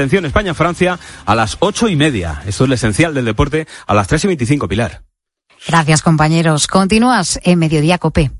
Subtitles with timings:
[0.00, 2.42] atención, España-Francia a las ocho y media.
[2.46, 5.02] Esto es lo esencial del deporte a las tres y veinticinco, Pilar.
[5.66, 6.66] Gracias, compañeros.
[6.66, 8.30] Continúas en Mediodía Copé.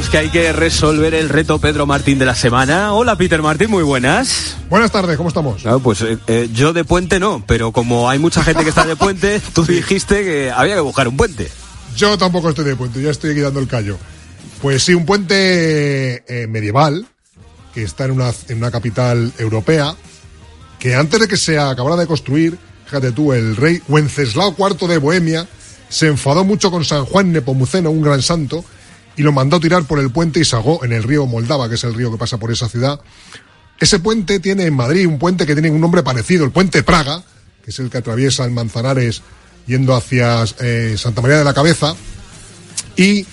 [0.00, 2.94] Vamos, que hay que resolver el reto Pedro Martín de la semana.
[2.94, 4.56] Hola, Peter Martín, muy buenas.
[4.70, 5.66] Buenas tardes, ¿cómo estamos?
[5.66, 8.86] Ah, pues eh, eh, yo de puente no, pero como hay mucha gente que está
[8.86, 11.50] de puente, tú dijiste que había que buscar un puente.
[11.96, 13.98] Yo tampoco estoy de puente, ya estoy aquí dando el callo.
[14.62, 17.06] Pues sí, un puente eh, medieval
[17.74, 19.94] que está en una, en una capital europea
[20.78, 22.56] que antes de que se acabara de construir,
[22.86, 25.46] fíjate tú, el rey Wenceslao IV de Bohemia
[25.90, 28.64] se enfadó mucho con San Juan Nepomuceno, un gran santo,
[29.20, 31.84] y lo mandó tirar por el puente y sagó en el río Moldava, que es
[31.84, 33.00] el río que pasa por esa ciudad.
[33.78, 37.22] Ese puente tiene en Madrid un puente que tiene un nombre parecido, el puente Praga,
[37.62, 39.20] que es el que atraviesa el Manzanares
[39.66, 41.94] yendo hacia eh, Santa María de la Cabeza,
[42.96, 43.26] y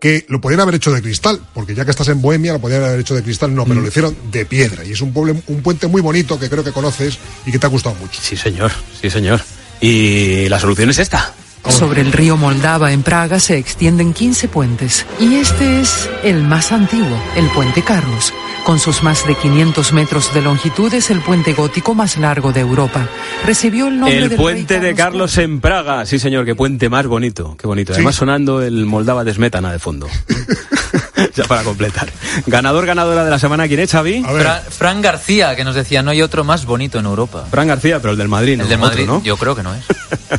[0.00, 2.82] que lo podían haber hecho de cristal, porque ya que estás en Bohemia lo podían
[2.82, 3.88] haber hecho de cristal, no, pero lo mm.
[3.88, 4.82] hicieron de piedra.
[4.82, 7.66] Y es un, pueblo, un puente muy bonito que creo que conoces y que te
[7.66, 8.18] ha gustado mucho.
[8.22, 9.42] Sí, señor, sí, señor.
[9.82, 11.34] Y la solución es esta.
[11.68, 16.72] Sobre el río Moldava en Praga se extienden 15 puentes y este es el más
[16.72, 18.32] antiguo, el puente Carlos.
[18.64, 22.60] Con sus más de 500 metros de longitud es el puente gótico más largo de
[22.60, 23.08] Europa.
[23.44, 26.06] Recibió el nombre El puente de Carlos en Praga.
[26.06, 27.56] Sí, señor, qué puente más bonito.
[27.58, 27.92] Qué bonito.
[27.92, 30.08] Además sonando el Moldava de Smetana de fondo.
[31.34, 32.08] ya para completar.
[32.46, 34.24] Ganador, ganadora de la semana, ¿quién es, Xavi?
[34.70, 37.46] Fran García, que nos decía, no hay otro más bonito en Europa.
[37.50, 38.64] Fran García, pero el del Madrid, ¿no?
[38.64, 39.22] El del Madrid, ¿no?
[39.22, 39.84] yo creo que no es.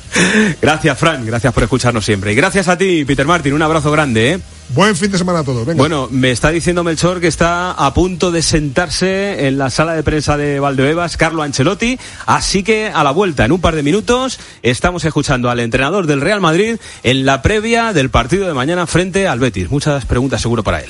[0.61, 2.31] gracias, Fran, gracias por escucharnos siempre.
[2.33, 4.39] Y gracias a ti, Peter Martin, un abrazo grande, ¿eh?
[4.69, 5.65] Buen fin de semana a todos.
[5.75, 10.03] Bueno, me está diciendo Melchor que está a punto de sentarse en la sala de
[10.03, 11.99] prensa de Valdebebas, Carlo Ancelotti.
[12.25, 16.21] Así que a la vuelta, en un par de minutos, estamos escuchando al entrenador del
[16.21, 19.69] Real Madrid en la previa del partido de mañana frente al Betis.
[19.69, 20.89] Muchas preguntas seguro para él.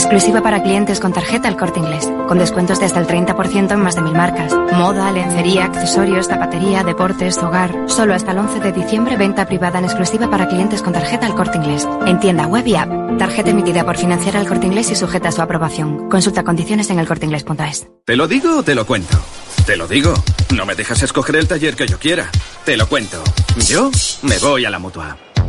[0.00, 3.80] Exclusiva para clientes con tarjeta El Corte Inglés, con descuentos de hasta el 30% en
[3.80, 4.52] más de mil marcas.
[4.72, 7.74] Moda, lencería, accesorios, zapatería, deportes, hogar.
[7.86, 11.34] Solo hasta el 11 de diciembre venta privada en exclusiva para clientes con tarjeta El
[11.34, 11.86] Corte Inglés.
[12.06, 13.18] En tienda web y app.
[13.18, 16.08] Tarjeta emitida por financiar El Corte Inglés y sujeta a su aprobación.
[16.08, 17.88] Consulta condiciones en elcorteinglés.es.
[18.06, 19.18] ¿Te lo digo o te lo cuento?
[19.66, 20.14] Te lo digo.
[20.54, 22.30] No me dejas escoger el taller que yo quiera.
[22.64, 23.22] Te lo cuento.
[23.68, 23.90] Yo
[24.22, 25.18] me voy a la mutua.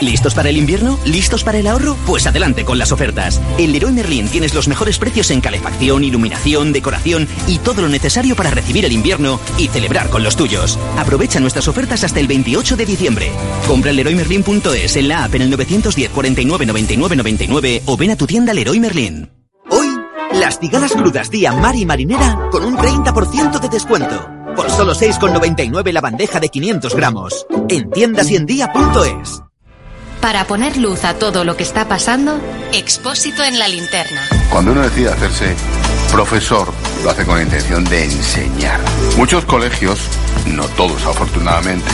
[0.00, 0.98] ¿Listos para el invierno?
[1.04, 1.96] ¿Listos para el ahorro?
[2.06, 3.40] Pues adelante con las ofertas.
[3.58, 8.36] En Leroy Merlin tienes los mejores precios en calefacción, iluminación, decoración y todo lo necesario
[8.36, 10.78] para recibir el invierno y celebrar con los tuyos.
[10.98, 13.32] Aprovecha nuestras ofertas hasta el 28 de diciembre.
[13.66, 18.16] Compra en leroymerlin.es en la app en el 910 49 99 99 o ven a
[18.16, 19.30] tu tienda Leroy Merlin.
[19.70, 19.88] Hoy,
[20.34, 24.28] las cigalas crudas día mar y marinera con un 30% de descuento.
[24.56, 27.46] Por solo 6,99 la bandeja de 500 gramos.
[27.68, 29.44] En tiendas y en día.es.
[30.24, 32.40] Para poner luz a todo lo que está pasando,
[32.72, 34.22] Expósito en la linterna.
[34.50, 35.54] Cuando uno decide hacerse
[36.10, 36.72] profesor,
[37.02, 38.80] lo hace con la intención de enseñar.
[39.18, 40.00] Muchos colegios,
[40.46, 41.90] no todos afortunadamente,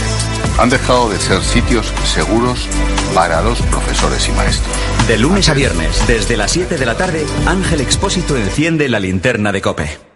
[0.60, 2.68] han dejado de ser sitios seguros
[3.16, 4.76] para los profesores y maestros.
[5.08, 9.50] De lunes a viernes, desde las 7 de la tarde, Ángel Expósito enciende la linterna
[9.50, 10.09] de Cope.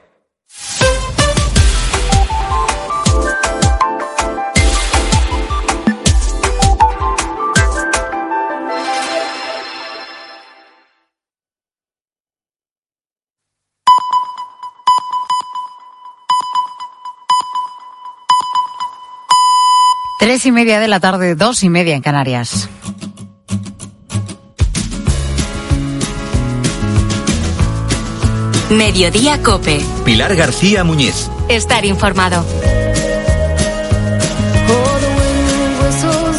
[20.25, 22.71] Tres y media de la tarde, dos y media en Canarias.
[28.71, 29.85] Mediodía Cope.
[30.07, 31.29] Pilar García Muñiz.
[31.51, 32.43] Estar informado.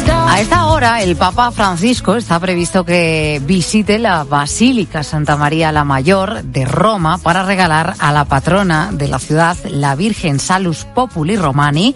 [0.08, 5.84] A esta hora, el Papa Francisco está previsto que visite la Basílica Santa María la
[5.84, 11.36] Mayor de Roma para regalar a la patrona de la ciudad, la Virgen Salus Populi
[11.36, 11.94] Romani,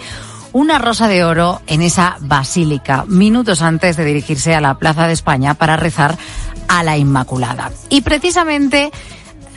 [0.52, 5.12] una rosa de oro en esa basílica, minutos antes de dirigirse a la Plaza de
[5.12, 6.16] España para rezar
[6.68, 7.70] a la Inmaculada.
[7.88, 8.90] Y precisamente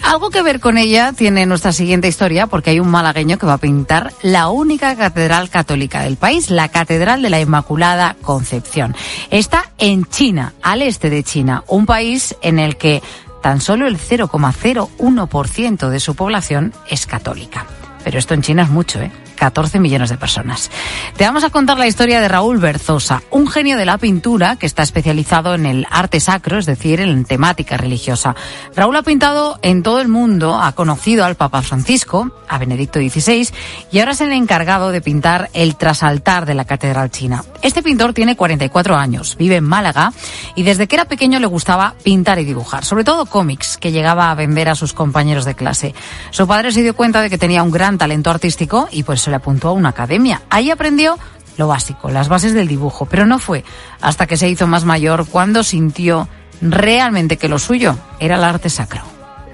[0.04, 3.54] algo que ver con ella tiene nuestra siguiente historia porque hay un malagueño que va
[3.54, 8.96] a pintar la única catedral católica del país, la Catedral de la Inmaculada Concepción.
[9.32, 13.02] Está en China, al este de China, un país en el que
[13.42, 17.66] tan solo el 0,01% de su población es católica.
[18.04, 19.12] Pero esto en China es mucho, ¿eh?
[19.44, 20.72] 14 millones de personas.
[21.18, 24.66] Te vamos a contar la historia de Raúl Berzosa, un genio de la pintura que
[24.66, 28.38] está especializado en el arte sacro, es decir, en temática religiosa.
[28.74, 33.50] Raúl ha pintado en todo el mundo, ha conocido al Papa Francisco, a Benedicto XVI,
[33.92, 37.44] y ahora es el encargado de pintar el trasaltar de la Catedral China.
[37.62, 40.14] Este pintor tiene 44 años, vive en Málaga
[40.56, 44.32] y desde que era pequeño le gustaba pintar y dibujar, sobre todo cómics que llegaba
[44.32, 45.94] a vender a sus compañeros de clase.
[46.32, 49.33] Su padre se dio cuenta de que tenía un gran talento artístico y pues se
[49.34, 50.44] le apuntó a una academia.
[50.52, 51.18] Ahí aprendió
[51.58, 53.64] lo básico, las bases del dibujo, pero no fue
[54.00, 56.28] hasta que se hizo más mayor cuando sintió
[56.62, 59.02] realmente que lo suyo era el arte sacro.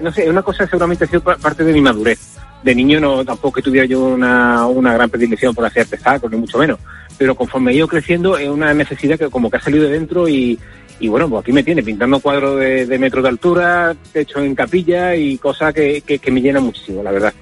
[0.02, 2.36] No sé, una cosa seguramente ha sido parte de mi madurez.
[2.62, 6.28] De niño no tampoco que tuviera yo una, una gran predilección por hacer arte sacro,
[6.28, 6.78] ni mucho menos.
[7.16, 10.28] Pero conforme he ido creciendo es una necesidad que como que ha salido de dentro
[10.28, 10.58] y,
[10.98, 15.16] y bueno, pues aquí me tiene pintando cuadros de, de de altura, hecho en capilla
[15.16, 17.32] y cosas que, que, que me llenan muchísimo, la verdad.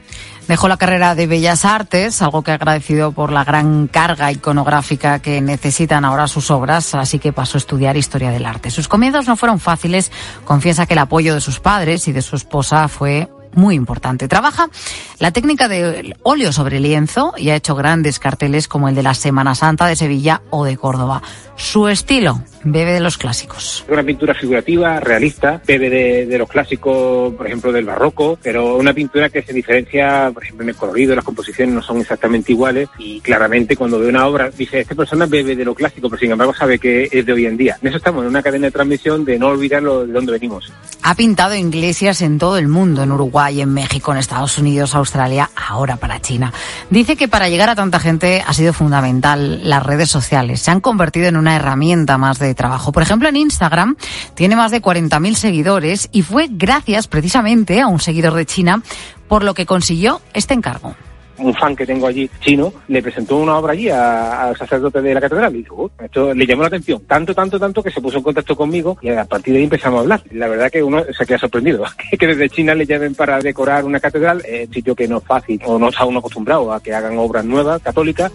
[0.49, 5.19] Dejó la carrera de Bellas Artes, algo que ha agradecido por la gran carga iconográfica
[5.19, 8.71] que necesitan ahora sus obras, así que pasó a estudiar historia del arte.
[8.71, 10.11] Sus comienzos no fueron fáciles,
[10.47, 14.27] confiesa que el apoyo de sus padres y de su esposa fue muy importante.
[14.27, 14.71] Trabaja
[15.19, 19.13] la técnica del óleo sobre lienzo y ha hecho grandes carteles como el de la
[19.15, 21.23] Semana Santa de Sevilla o de Córdoba.
[21.57, 23.85] Su estilo bebe de los clásicos.
[23.89, 28.93] Una pintura figurativa, realista, bebe de, de, los clásicos, por ejemplo, del barroco, pero una
[28.93, 32.89] pintura que se diferencia, por ejemplo, en el colorido, las composiciones no son exactamente iguales
[32.99, 36.31] y claramente cuando ve una obra dice, esta persona bebe de lo clásico, pero sin
[36.31, 37.79] embargo sabe que es de hoy en día.
[37.81, 40.73] En eso estamos, en una cadena de transmisión de no olvidar lo, de dónde venimos.
[41.03, 45.51] Ha pintado iglesias en todo el mundo, en Uruguay, en México, en Estados Unidos, Australia,
[45.55, 46.53] ahora para China.
[46.91, 50.61] Dice que para llegar a tanta gente ha sido fundamental las redes sociales.
[50.61, 52.93] Se han convertido en una herramienta más de trabajo.
[52.93, 53.97] Por ejemplo, en Instagram
[54.35, 58.83] tiene más de 40.000 seguidores y fue gracias precisamente a un seguidor de China
[59.29, 60.95] por lo que consiguió este encargo
[61.39, 65.21] un fan que tengo allí chino le presentó una obra allí al sacerdote de la
[65.21, 68.23] catedral y dijo, esto le llamó la atención tanto, tanto, tanto que se puso en
[68.23, 70.23] contacto conmigo y a partir de ahí empezamos a hablar.
[70.33, 71.85] La verdad que uno se queda sorprendido
[72.19, 74.43] que desde China le llamen para decorar una catedral,
[74.73, 77.81] sitio que no es fácil o no está uno acostumbrado a que hagan obras nuevas,
[77.83, 78.33] católicas.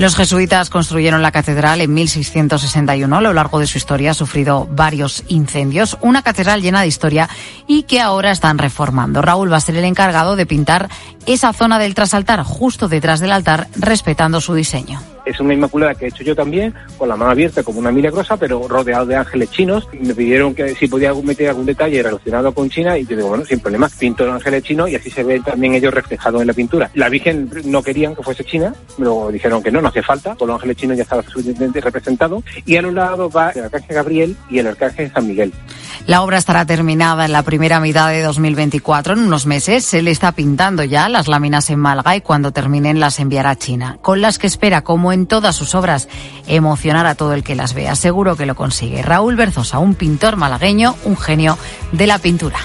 [0.00, 3.14] Los jesuitas construyeron la catedral en 1661.
[3.14, 5.98] A lo largo de su historia ha sufrido varios incendios.
[6.00, 7.28] Una catedral llena de historia
[7.66, 9.20] y que ahora están reformando.
[9.20, 10.88] Raúl va a ser el encargado de pintar
[11.32, 15.00] esa zona del trasaltar justo detrás del altar, respetando su diseño.
[15.24, 18.36] Es una inmaculada que he hecho yo también, con la mano abierta como una milagrosa,
[18.36, 19.86] pero rodeado de ángeles chinos.
[19.92, 23.44] Me pidieron que si podía meter algún detalle relacionado con China y yo digo, bueno,
[23.44, 26.52] sin problema, pinto los ángeles chinos y así se ven también ellos reflejados en la
[26.52, 26.90] pintura.
[26.94, 30.48] La Virgen no querían que fuese china, luego dijeron que no, no hace falta, con
[30.48, 32.42] los ángeles chinos ya estaba suficientemente representado.
[32.66, 35.52] Y a un lado va el arcángel Gabriel y el arcángel San Miguel.
[36.06, 39.84] La obra estará terminada en la primera mitad de 2024, en unos meses.
[39.84, 43.56] Se le está pintando ya las láminas en Málaga y cuando terminen las enviará a
[43.56, 46.08] China, con las que espera, como en todas sus obras,
[46.46, 47.94] emocionar a todo el que las vea.
[47.94, 49.02] Seguro que lo consigue.
[49.02, 51.58] Raúl Berzosa, un pintor malagueño, un genio
[51.92, 52.58] de la pintura.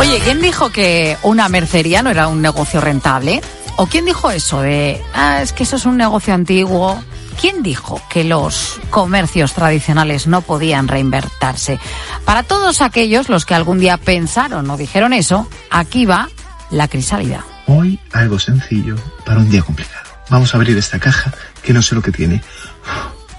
[0.00, 3.40] Oye, ¿quién dijo que una mercería no era un negocio rentable?
[3.76, 7.02] ¿O quién dijo eso de, ah, es que eso es un negocio antiguo?
[7.40, 11.80] ¿Quién dijo que los comercios tradicionales no podían reinvertirse?
[12.24, 16.28] Para todos aquellos los que algún día pensaron o dijeron eso, aquí va
[16.70, 17.44] la crisálida.
[17.66, 18.94] Hoy algo sencillo
[19.26, 20.08] para un día complicado.
[20.30, 22.42] Vamos a abrir esta caja que no sé lo que tiene.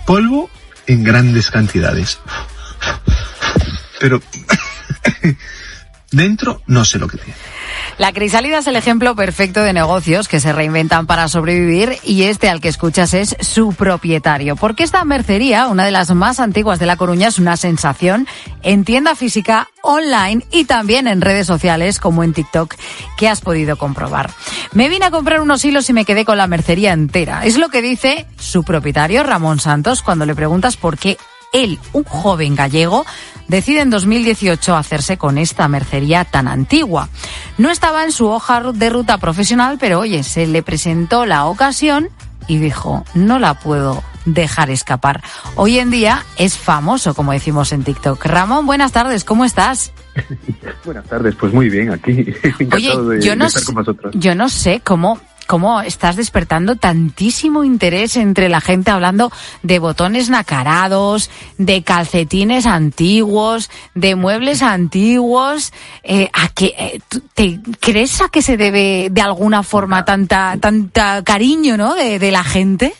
[0.05, 0.49] Polvo
[0.85, 2.19] en grandes cantidades.
[3.99, 4.21] Pero
[6.11, 7.35] Dentro no sé lo que tiene.
[7.97, 12.49] La crisálida es el ejemplo perfecto de negocios que se reinventan para sobrevivir y este
[12.49, 14.55] al que escuchas es su propietario.
[14.55, 18.27] Porque esta mercería, una de las más antiguas de La Coruña, es una sensación
[18.63, 22.75] en tienda física, online y también en redes sociales como en TikTok
[23.17, 24.31] que has podido comprobar.
[24.73, 27.45] Me vine a comprar unos hilos y me quedé con la mercería entera.
[27.45, 31.17] Es lo que dice su propietario Ramón Santos cuando le preguntas por qué
[31.63, 33.05] él, un joven gallego,
[33.47, 37.09] decide en 2018 hacerse con esta mercería tan antigua.
[37.57, 42.09] No estaba en su hoja de ruta profesional, pero oye, se le presentó la ocasión
[42.47, 45.21] y dijo, no la puedo dejar escapar.
[45.55, 48.25] Hoy en día es famoso, como decimos en TikTok.
[48.25, 49.91] Ramón, buenas tardes, ¿cómo estás?
[50.85, 52.11] Buenas tardes, pues muy bien, aquí.
[52.59, 54.15] Encantado Oye, de, yo de no, estar sé- con vosotros.
[54.17, 59.31] yo no sé cómo, cómo estás despertando tantísimo interés entre la gente hablando
[59.63, 65.73] de botones nacarados, de calcetines antiguos, de muebles antiguos.
[66.03, 66.99] Eh, ¿a qué, eh,
[67.33, 71.95] ¿Te crees a que se debe de alguna forma tanta, tanta cariño ¿no?
[71.95, 72.93] de la gente?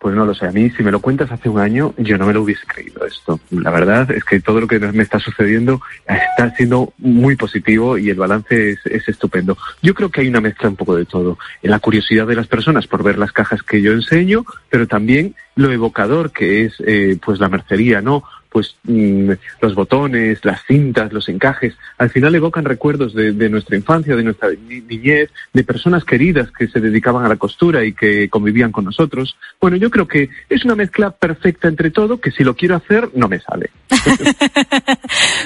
[0.00, 2.24] Pues no lo sé, a mí si me lo cuentas hace un año yo no
[2.24, 3.38] me lo hubiese creído esto.
[3.50, 8.08] La verdad es que todo lo que me está sucediendo está siendo muy positivo y
[8.08, 9.58] el balance es, es estupendo.
[9.82, 11.36] Yo creo que hay una mezcla un poco de todo.
[11.62, 15.34] En la curiosidad de las personas por ver las cajas que yo enseño, pero también
[15.54, 18.24] lo evocador que es eh, pues la mercería, ¿no?
[18.50, 19.30] Pues mm,
[19.60, 24.24] los botones, las cintas, los encajes, al final evocan recuerdos de, de nuestra infancia, de
[24.24, 28.72] nuestra ni- niñez, de personas queridas que se dedicaban a la costura y que convivían
[28.72, 29.36] con nosotros.
[29.60, 33.08] Bueno, yo creo que es una mezcla perfecta entre todo que si lo quiero hacer
[33.14, 33.70] no me sale.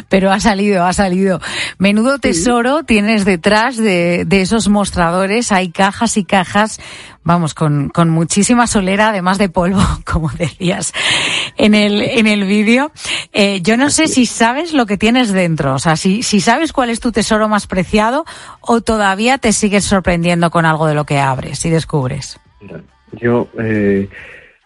[0.09, 1.41] Pero ha salido, ha salido.
[1.79, 5.53] Menudo tesoro tienes detrás de, de esos mostradores.
[5.53, 6.81] Hay cajas y cajas,
[7.25, 10.93] vamos, con, con muchísima solera, además de polvo, como decías
[11.57, 12.93] en el, en el vídeo.
[13.33, 16.73] Eh, yo no sé si sabes lo que tienes dentro, o sea, si, si sabes
[16.73, 18.25] cuál es tu tesoro más preciado
[18.61, 22.39] o todavía te sigues sorprendiendo con algo de lo que abres y descubres.
[23.13, 24.09] Yo, eh,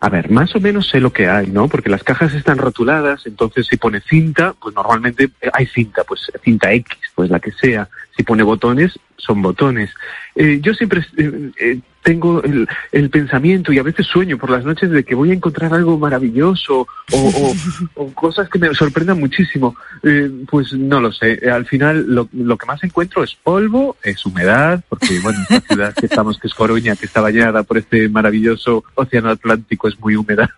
[0.00, 1.68] a ver, más o menos sé lo que hay, ¿no?
[1.68, 6.72] Porque las cajas están rotuladas, entonces si pone cinta, pues normalmente hay cinta, pues cinta
[6.72, 7.88] X, pues la que sea.
[8.16, 9.90] Si pone botones, son botones.
[10.34, 14.64] Eh, yo siempre eh, eh, tengo el, el pensamiento y a veces sueño por las
[14.64, 17.54] noches de que voy a encontrar algo maravilloso o, o-
[17.96, 19.76] o cosas que me sorprendan muchísimo.
[20.02, 21.38] Eh, pues no lo sé.
[21.42, 25.60] Eh, Al final lo, lo que más encuentro es polvo, es humedad, porque bueno, esta
[25.60, 29.98] ciudad que estamos, que es Coruña, que está bañada por este maravilloso océano Atlántico, es
[30.00, 30.48] muy húmeda.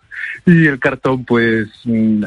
[0.47, 2.23] Y el cartón, pues, mm,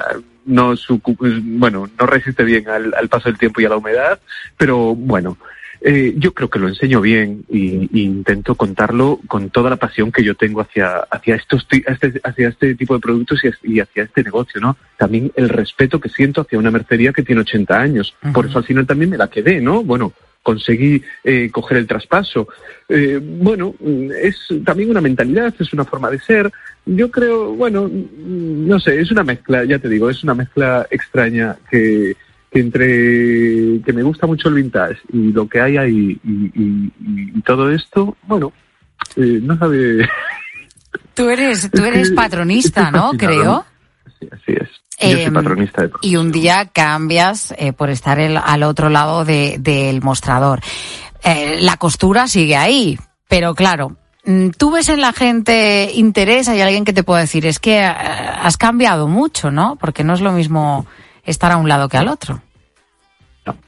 [0.46, 4.20] no sucu- bueno, no resiste bien al, al paso del tiempo y a la humedad,
[4.58, 5.38] pero bueno,
[5.86, 10.14] eh, yo creo que lo enseño bien y, y intento contarlo con toda la pasión
[10.14, 14.24] que yo tengo hacia, hacia, estos, este, hacia este tipo de productos y hacia este
[14.24, 14.78] negocio, ¿no?
[14.98, 18.16] También el respeto que siento hacia una mercería que tiene 80 años.
[18.34, 19.84] Por eso al final también me la quedé, ¿no?
[19.84, 22.48] Bueno, conseguí eh, coger el traspaso.
[22.88, 26.50] Eh, bueno, mm, es también una mentalidad, es una forma de ser.
[26.86, 30.88] Yo creo, bueno, mm, no sé, es una mezcla, ya te digo, es una mezcla
[30.90, 32.16] extraña que,
[32.54, 36.52] que entre que me gusta mucho el vintage y lo que hay ahí y, y-
[36.56, 38.54] y- y todo esto, bueno,
[39.16, 40.08] eh, no sabe.
[41.16, 43.12] Tú eres, tú eres patronista, ¿no?
[43.18, 43.44] Creo.
[43.44, 43.66] ¿no?
[44.32, 44.70] Así es.
[45.00, 48.90] Yo soy Em, patronista de y un día cambias eh, por estar el- al otro
[48.90, 50.62] lado de- del mostrador.
[51.24, 53.96] Eh, la costura sigue ahí, pero claro,
[54.26, 57.80] mm, tú ves en la gente interés, hay alguien que te puede decir, es que
[57.80, 59.76] has cambiado mucho, ¿no?
[59.80, 60.86] Porque no es lo mismo
[61.24, 62.42] estar a un lado que al otro.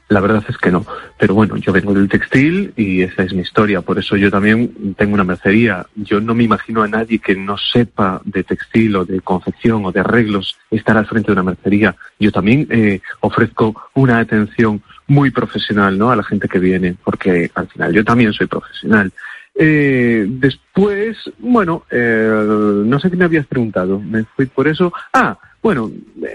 [0.08, 0.86] La verdad es que no.
[1.18, 3.82] Pero bueno, yo vengo del textil y esa es mi historia.
[3.82, 5.84] Por eso yo también tengo una mercería.
[5.96, 9.92] Yo no me imagino a nadie que no sepa de textil o de confección o
[9.92, 11.96] de arreglos estar al frente de una mercería.
[12.18, 16.10] Yo también eh, ofrezco una atención muy profesional ¿no?
[16.10, 19.12] a la gente que viene, porque al final yo también soy profesional.
[19.58, 23.98] Eh, después, bueno, eh, no sé qué me habías preguntado.
[23.98, 24.92] Me fui por eso.
[25.12, 25.36] Ah,
[25.66, 25.90] bueno,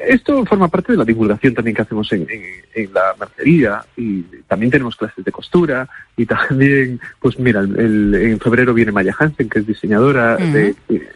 [0.09, 2.41] esto forma parte de la divulgación también que hacemos en, en-
[2.75, 8.15] en la mercería y también tenemos clases de costura y también, pues mira, el- el-
[8.15, 10.51] en febrero viene Maya Hansen, que es diseñadora, Ujú.
[10.51, 11.09] de, eh,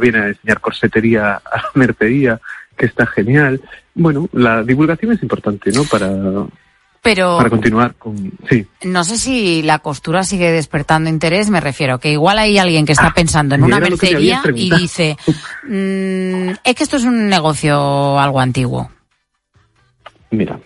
[0.00, 2.40] viene a enseñar corsetería a la mercería,
[2.76, 3.60] que está genial.
[3.94, 5.84] Bueno, la divulgación es importante, ¿no?
[5.84, 6.10] Para,
[7.02, 8.32] Pero para continuar con...
[8.48, 8.64] Sí.
[8.84, 12.92] no sé si la costura sigue despertando interés, me refiero, que igual hay alguien que
[12.92, 15.16] está pensando en una mercería y dice,
[15.64, 18.88] "Mm, es que esto es un negocio algo antiguo.
[20.30, 20.58] Mira,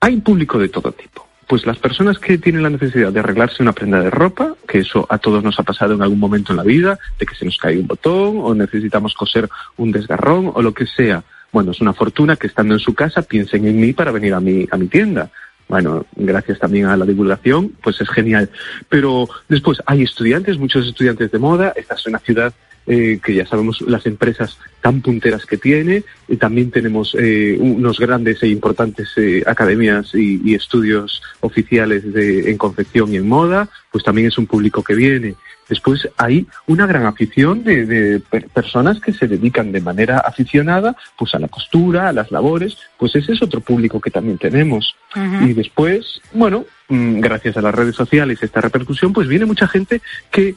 [0.00, 1.26] hay público de todo tipo.
[1.48, 5.04] Pues las personas que tienen la necesidad de arreglarse una prenda de ropa, que eso
[5.08, 7.56] a todos nos ha pasado en algún momento en la vida, de que se nos
[7.56, 11.24] cae un botón o necesitamos coser un desgarrón o lo que sea.
[11.52, 14.38] Bueno, es una fortuna que estando en su casa piensen en mí para venir a
[14.40, 15.28] mi, a mi tienda.
[15.70, 18.50] Bueno, gracias también a la divulgación, pues es genial.
[18.88, 22.52] Pero después hay estudiantes, muchos estudiantes de moda, esta es una ciudad
[22.86, 28.00] eh, que ya sabemos las empresas tan punteras que tiene, y también tenemos eh, unos
[28.00, 33.68] grandes e importantes eh, academias y, y, estudios oficiales de, en confección y en moda,
[33.92, 35.34] pues también es un público que viene.
[35.68, 38.20] Después hay una gran afición de, de
[38.52, 43.14] personas que se dedican de manera aficionada pues a la costura, a las labores, pues
[43.14, 44.96] ese es otro público que también tenemos.
[45.14, 45.48] Uh -huh.
[45.48, 49.68] Y después, bueno, mm, gracias a las redes sociales y esta repercusión, pues viene mucha
[49.68, 50.00] gente
[50.32, 50.56] que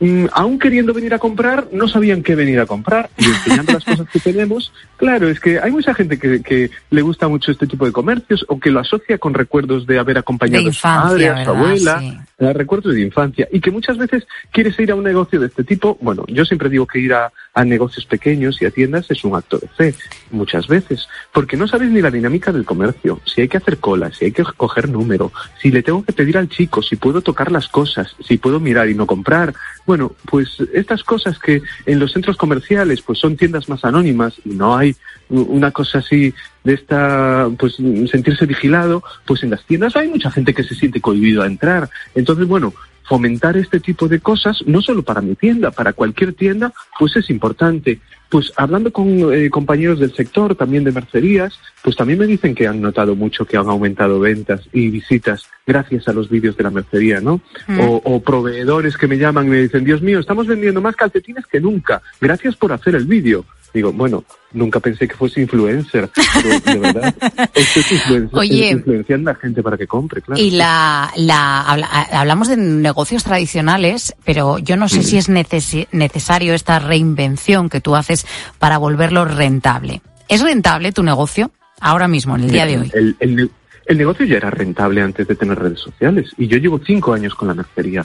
[0.00, 3.84] mm, aún queriendo venir a comprar, no sabían qué venir a comprar y enseñando las
[3.84, 4.72] cosas que tenemos.
[4.96, 8.44] Claro, es que hay mucha gente que, que, le gusta mucho este tipo de comercios
[8.48, 11.44] o que lo asocia con recuerdos de haber acompañado de infancia, a su madre, a
[11.44, 12.00] su abuela.
[12.00, 15.64] Sí recuerdos de infancia y que muchas veces quieres ir a un negocio de este
[15.64, 15.98] tipo.
[16.00, 19.34] Bueno, yo siempre digo que ir a, a, negocios pequeños y a tiendas es un
[19.34, 19.94] acto de fe,
[20.30, 24.12] muchas veces, porque no sabes ni la dinámica del comercio, si hay que hacer cola,
[24.12, 27.50] si hay que coger número, si le tengo que pedir al chico, si puedo tocar
[27.50, 29.54] las cosas, si puedo mirar y no comprar.
[29.86, 34.50] Bueno, pues estas cosas que en los centros comerciales pues son tiendas más anónimas y
[34.50, 34.94] no hay
[35.30, 37.76] una cosa así de esta, pues
[38.10, 41.88] sentirse vigilado, pues en las tiendas hay mucha gente que se siente cohibido a entrar.
[42.14, 42.72] Entonces, bueno,
[43.08, 47.30] fomentar este tipo de cosas, no solo para mi tienda, para cualquier tienda, pues es
[47.30, 48.00] importante.
[48.28, 52.66] Pues hablando con eh, compañeros del sector, también de mercerías, pues también me dicen que
[52.66, 56.70] han notado mucho que han aumentado ventas y visitas gracias a los vídeos de la
[56.70, 57.40] mercería, ¿no?
[57.66, 57.80] Mm.
[57.80, 61.46] O, o, proveedores que me llaman y me dicen, Dios mío, estamos vendiendo más calcetines
[61.46, 63.46] que nunca, gracias por hacer el vídeo.
[63.72, 66.08] Digo, bueno, nunca pensé que fuese influencer,
[66.42, 67.14] pero de verdad,
[67.54, 70.40] esto es, influencia, Oye, es influenciando a la gente para que compre, claro.
[70.40, 75.02] Y la, la habla, hablamos de negocios tradicionales, pero yo no sé mm.
[75.02, 78.26] si es neces necesario esta reinvención que tú haces
[78.58, 80.00] para volverlo rentable.
[80.28, 82.90] ¿Es rentable tu negocio ahora mismo, en el día de hoy?
[82.94, 83.50] El, el,
[83.88, 87.34] el negocio ya era rentable antes de tener redes sociales y yo llevo cinco años
[87.34, 88.04] con la mercería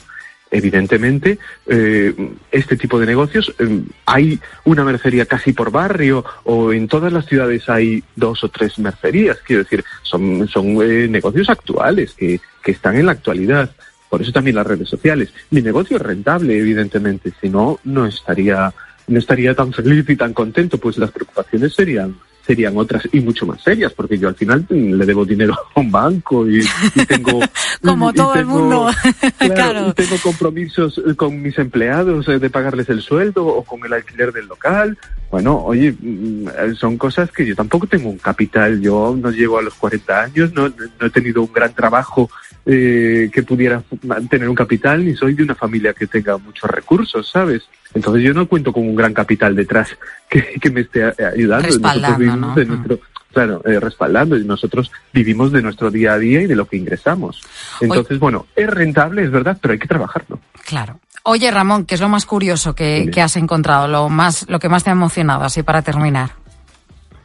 [0.54, 2.14] evidentemente, eh,
[2.52, 7.26] este tipo de negocios, eh, hay una mercería casi por barrio o en todas las
[7.26, 9.38] ciudades hay dos o tres mercerías.
[9.44, 13.70] Quiero decir, son, son eh, negocios actuales que, que están en la actualidad.
[14.08, 15.34] Por eso también las redes sociales.
[15.50, 17.32] Mi negocio es rentable, evidentemente.
[17.40, 18.72] Si no, no estaría,
[19.08, 20.78] no estaría tan feliz y tan contento.
[20.78, 22.14] Pues las preocupaciones serían
[22.46, 25.90] serían otras y mucho más serias, porque yo al final le debo dinero a un
[25.90, 26.60] banco y,
[26.94, 27.40] y tengo...
[27.82, 28.90] Como y todo tengo, el mundo,
[29.38, 29.88] claro, claro.
[29.88, 34.32] Y tengo compromisos con mis empleados eh, de pagarles el sueldo o con el alquiler
[34.32, 34.96] del local.
[35.30, 38.80] Bueno, oye, mm, son cosas que yo tampoco tengo un capital.
[38.80, 42.30] Yo no llego a los 40 años, no, no he tenido un gran trabajo
[42.66, 43.82] eh, que pudiera
[44.30, 47.64] tener un capital, ni soy de una familia que tenga muchos recursos, ¿sabes?
[47.94, 49.96] Entonces yo no cuento con un gran capital detrás
[50.28, 51.66] que, que me esté ayudando.
[51.66, 52.54] Respaldando, nosotros ¿no?
[52.54, 52.98] de nuestro,
[53.32, 56.76] claro, eh, respaldando y nosotros vivimos de nuestro día a día y de lo que
[56.76, 57.40] ingresamos.
[57.80, 60.40] Entonces, Oye, bueno, es rentable, es verdad, pero hay que trabajarlo.
[60.64, 60.98] Claro.
[61.24, 63.88] Oye, Ramón, ¿qué es lo más curioso que, que has encontrado?
[63.88, 66.30] Lo más, lo que más te ha emocionado, así para terminar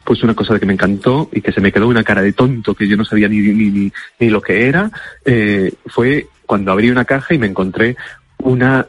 [0.02, 2.74] pues una cosa que me encantó y que se me quedó una cara de tonto
[2.74, 4.90] que yo no sabía ni, ni, ni, ni lo que era,
[5.24, 7.96] eh, fue cuando abrí una caja y me encontré
[8.38, 8.88] una,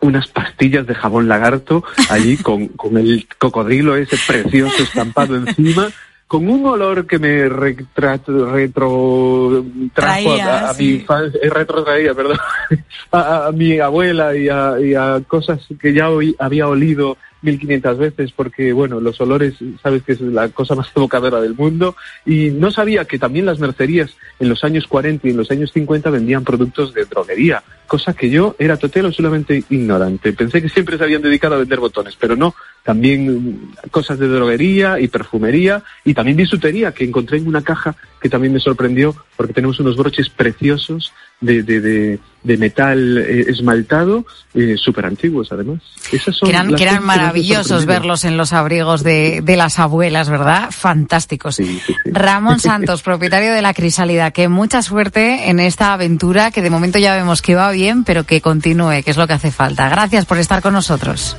[0.00, 5.88] unas pastillas de jabón lagarto allí con, con el cocodrilo ese precioso estampado encima
[6.26, 10.82] con un olor que me retrato, retro trajo a, a, sí.
[10.82, 12.38] mi infancia, eh, retrotraía, perdón,
[13.12, 17.98] a, a, mi abuela y a, y a cosas que ya hoy había olido 1500
[17.98, 22.50] veces porque, bueno, los olores, sabes que es la cosa más evocadora del mundo y
[22.50, 26.10] no sabía que también las mercerías en los años 40 y en los años 50
[26.10, 30.32] vendían productos de droguería, cosa que yo era total o solamente ignorante.
[30.32, 32.54] Pensé que siempre se habían dedicado a vender botones, pero no,
[32.86, 38.28] también cosas de droguería y perfumería y también bisutería que encontré en una caja que
[38.28, 44.24] también me sorprendió porque tenemos unos broches preciosos de, de, de, de metal eh, esmaltado,
[44.54, 45.82] eh, súper antiguos además.
[46.12, 50.28] Esas son que eran, que eran maravillosos verlos en los abrigos de, de, las abuelas,
[50.28, 50.70] ¿verdad?
[50.70, 51.56] Fantásticos.
[51.56, 52.10] Sí, sí, sí.
[52.12, 57.00] Ramón Santos, propietario de La Crisálida, que mucha suerte en esta aventura que de momento
[57.00, 59.88] ya vemos que va bien, pero que continúe, que es lo que hace falta.
[59.88, 61.36] Gracias por estar con nosotros.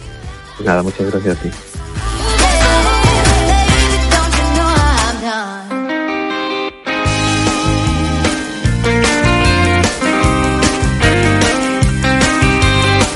[0.63, 1.49] Nada, muchas gracias a ti.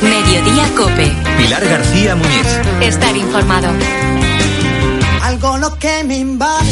[0.02, 1.14] Mediodía Cope.
[1.38, 2.60] Pilar García Muñiz.
[2.82, 3.70] Estar informado.
[5.24, 6.70] Algo lo que me invade.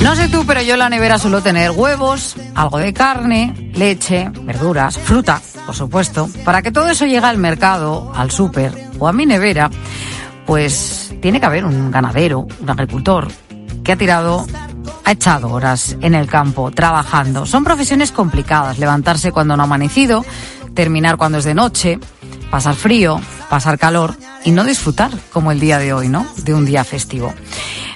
[0.00, 4.30] No sé tú, pero yo en la nevera suelo tener huevos, algo de carne, leche,
[4.42, 6.28] verduras, fruta, por supuesto.
[6.44, 9.68] Para que todo eso llegue al mercado, al súper o a mi nevera,
[10.46, 13.28] pues tiene que haber un ganadero, un agricultor,
[13.82, 14.46] que ha tirado
[15.04, 17.46] ha echado horas en el campo trabajando.
[17.46, 20.24] Son profesiones complicadas, levantarse cuando no ha amanecido,
[20.74, 21.98] terminar cuando es de noche,
[22.50, 26.26] pasar frío, pasar calor y no disfrutar como el día de hoy, ¿no?
[26.44, 27.34] De un día festivo.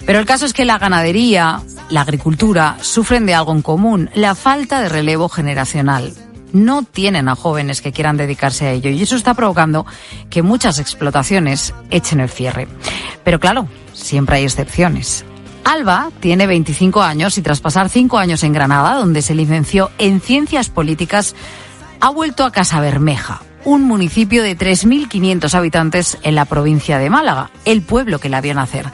[0.04, 4.34] Pero el caso es que la ganadería, la agricultura sufren de algo en común, la
[4.34, 6.12] falta de relevo generacional.
[6.52, 9.86] No tienen a jóvenes que quieran dedicarse a ello y eso está provocando
[10.30, 12.68] que muchas explotaciones echen el cierre.
[13.24, 15.24] Pero claro, siempre hay excepciones.
[15.64, 20.20] Alba tiene 25 años y tras pasar cinco años en Granada, donde se licenció en
[20.20, 21.34] Ciencias Políticas,
[22.00, 27.50] ha vuelto a Casa Bermeja, un municipio de 3.500 habitantes en la provincia de Málaga,
[27.64, 28.92] el pueblo que la vio nacer.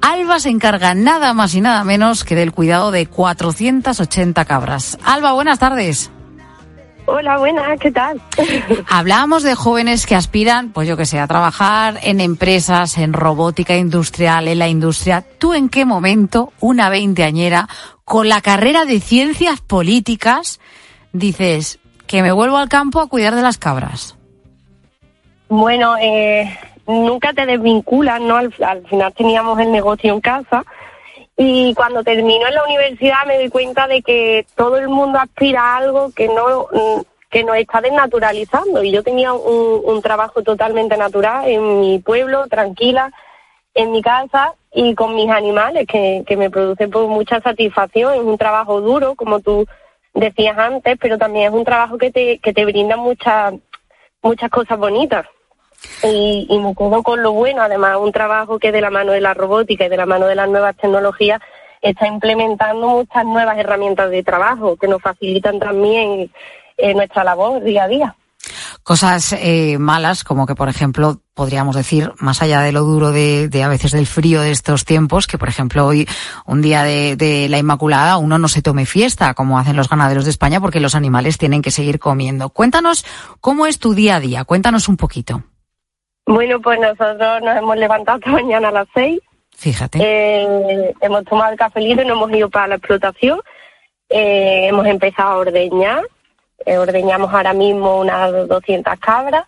[0.00, 4.98] Alba se encarga nada más y nada menos que del cuidado de 480 cabras.
[5.04, 6.10] Alba, buenas tardes.
[7.08, 8.20] Hola, buenas, ¿qué tal?
[8.90, 13.76] Hablábamos de jóvenes que aspiran, pues yo que sé, a trabajar en empresas, en robótica
[13.76, 15.24] industrial, en la industria.
[15.38, 17.68] ¿Tú en qué momento, una veinteañera,
[18.04, 20.60] con la carrera de ciencias políticas,
[21.12, 24.16] dices que me vuelvo al campo a cuidar de las cabras?
[25.48, 28.36] Bueno, eh, nunca te desvinculas, ¿no?
[28.36, 30.64] Al, final teníamos el negocio en casa
[31.36, 35.62] y cuando termino en la universidad me doy cuenta de que todo el mundo aspira
[35.62, 36.68] a algo que no
[37.30, 38.82] que nos está desnaturalizando.
[38.82, 43.12] Y yo tenía un, trabajo totalmente natural en mi pueblo, tranquila,
[43.74, 48.20] en mi casa y con mis animales que, que me produce pues, mucha satisfacción, es
[48.20, 49.66] un trabajo duro como tú
[50.14, 53.54] decías antes, pero también es un trabajo que te, que te brinda muchas
[54.22, 55.26] muchas cosas bonitas
[56.02, 59.20] y, y me quedo con lo bueno, además un trabajo que de la mano de
[59.20, 61.40] la robótica y de la mano de las nuevas tecnologías
[61.80, 66.30] está implementando muchas nuevas herramientas de trabajo que nos facilitan también
[66.76, 68.16] eh, nuestra labor día a día.
[68.82, 73.48] Cosas eh, malas, como que, por ejemplo, podríamos decir, más allá de lo duro de,
[73.48, 76.08] de, a veces del frío de estos tiempos, que por ejemplo hoy,
[76.46, 80.24] un día de, de, la Inmaculada, uno no se tome fiesta, como hacen los ganaderos
[80.24, 82.50] de España, porque los animales tienen que seguir comiendo.
[82.50, 83.04] Cuéntanos
[83.40, 85.42] cómo es tu día a día, cuéntanos un poquito.
[86.26, 89.20] Bueno, pues nosotros nos hemos levantado esta mañana a las seis.
[89.56, 89.98] Fíjate.
[90.02, 93.40] Eh, hemos tomado el cafelito y nos hemos ido para la explotación.
[94.08, 96.04] Eh, hemos empezado a ordeñar.
[96.64, 99.46] Eh, ordeñamos ahora mismo unas 200 cabras.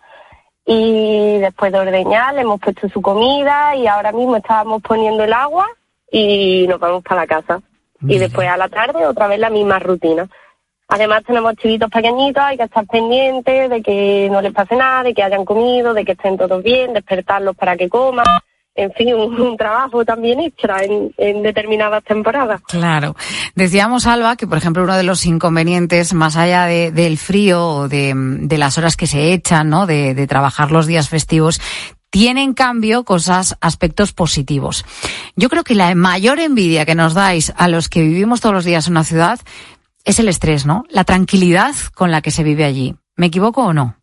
[0.65, 5.33] Y después de ordeñar le hemos puesto su comida y ahora mismo estábamos poniendo el
[5.33, 5.67] agua
[6.11, 7.61] y nos vamos para la casa.
[8.01, 10.29] Y después a la tarde otra vez la misma rutina.
[10.89, 15.13] Además tenemos chivitos pequeñitos, hay que estar pendientes de que no les pase nada, de
[15.13, 18.25] que hayan comido, de que estén todos bien, despertarlos para que coman.
[18.73, 22.61] En fin, un, trabajo también extra en, determinadas temporadas.
[22.67, 23.15] Claro.
[23.53, 28.15] Decíamos, Alba, que por ejemplo uno de los inconvenientes, más allá del frío o de,
[28.57, 29.85] las horas que se echan, ¿no?
[29.85, 31.61] De, de trabajar los días festivos,
[32.09, 34.85] tiene en cambio cosas, aspectos positivos.
[35.35, 38.65] Yo creo que la mayor envidia que nos dais a los que vivimos todos los
[38.65, 39.39] días en una ciudad
[40.05, 40.83] es el estrés, ¿no?
[40.89, 42.95] La tranquilidad con la que se vive allí.
[43.15, 43.95] ¿Me equivoco o no?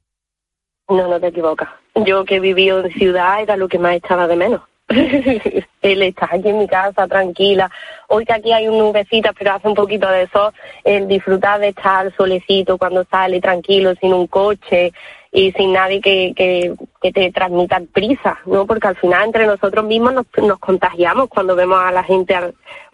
[0.89, 1.69] No, no te equivocas.
[1.95, 4.63] Yo que vivido en ciudad era lo que más echaba de menos.
[4.89, 7.71] el estar aquí en mi casa tranquila.
[8.09, 10.53] Hoy que aquí hay un nubecita, pero hace un poquito de sol,
[10.85, 14.93] el disfrutar de estar solecito cuando sale tranquilo, sin un coche,
[15.37, 18.65] y sin nadie que, que, que, te transmita prisa, ¿no?
[18.65, 22.35] Porque al final entre nosotros mismos nos, nos contagiamos cuando vemos a la gente,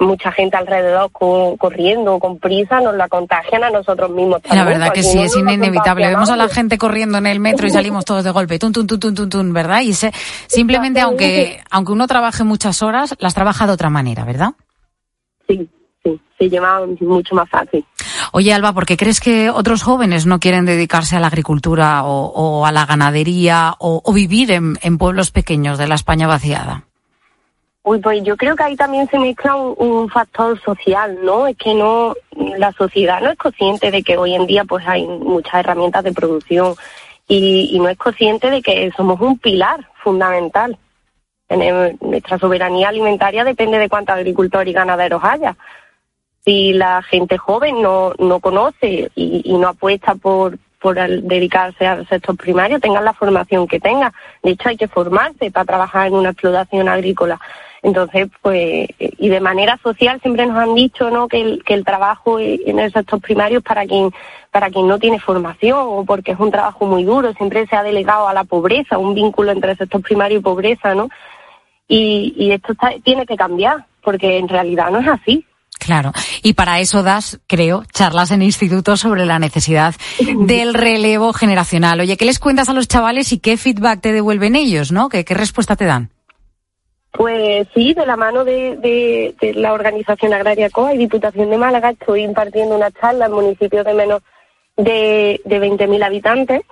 [0.00, 4.40] mucha gente alrededor corriendo con prisa, nos la contagian a nosotros mismos.
[4.52, 6.08] La verdad que sí, es inevitable.
[6.08, 8.88] Vemos a la gente corriendo en el metro y salimos todos de golpe, tun, tun,
[8.88, 9.82] tun, tun, tun, ¿verdad?
[9.82, 10.10] Y se,
[10.48, 14.54] simplemente aunque, aunque uno trabaje muchas horas, las trabaja de otra manera, ¿verdad?
[15.46, 15.70] Sí,
[16.02, 17.84] sí, se lleva mucho más fácil.
[18.34, 22.64] Oye, Alba, ¿por qué crees que otros jóvenes no quieren dedicarse a la agricultura o,
[22.64, 26.84] a la ganadería o, vivir en, pueblos pequeños de la España vaciada?
[27.82, 31.46] Uy, pues yo creo que ahí también se mezcla un, factor social, ¿no?
[31.46, 32.14] Es que no,
[32.56, 36.12] la sociedad no es consciente de que hoy en día pues hay muchas herramientas de
[36.12, 36.74] producción
[37.28, 40.78] y, y no es consciente de que somos un pilar fundamental.
[41.50, 45.54] En nuestra soberanía alimentaria depende de cuántos agricultores y ganaderos haya
[46.44, 52.36] si la gente joven no, no conoce y, no apuesta por, por dedicarse al sector
[52.36, 54.12] primario, tengan la formación que tenga.
[54.42, 57.40] De hecho, hay que formarse para trabajar en una explotación agrícola.
[57.82, 61.26] Entonces, pues, y de manera social siempre nos han dicho, ¿no?
[61.26, 64.10] Que el, que el trabajo en el sector primario es para quien,
[64.52, 67.32] para quien no tiene formación o porque es un trabajo muy duro.
[67.34, 70.94] Siempre se ha delegado a la pobreza, un vínculo entre el sector primario y pobreza,
[70.94, 71.08] ¿no?
[71.88, 75.44] Y, y esto tiene que cambiar, porque en realidad no es así.
[75.84, 76.12] Claro.
[76.42, 79.94] Y para eso das, creo, charlas en institutos sobre la necesidad
[80.46, 82.00] del relevo generacional.
[82.00, 85.08] Oye, ¿qué les cuentas a los chavales y qué feedback te devuelven ellos, no?
[85.08, 86.10] ¿Qué, qué respuesta te dan?
[87.10, 91.58] Pues sí, de la mano de, de, de la organización agraria COA y Diputación de
[91.58, 94.22] Málaga estoy impartiendo una charla en municipios de menos
[94.76, 96.62] de, de 20.000 habitantes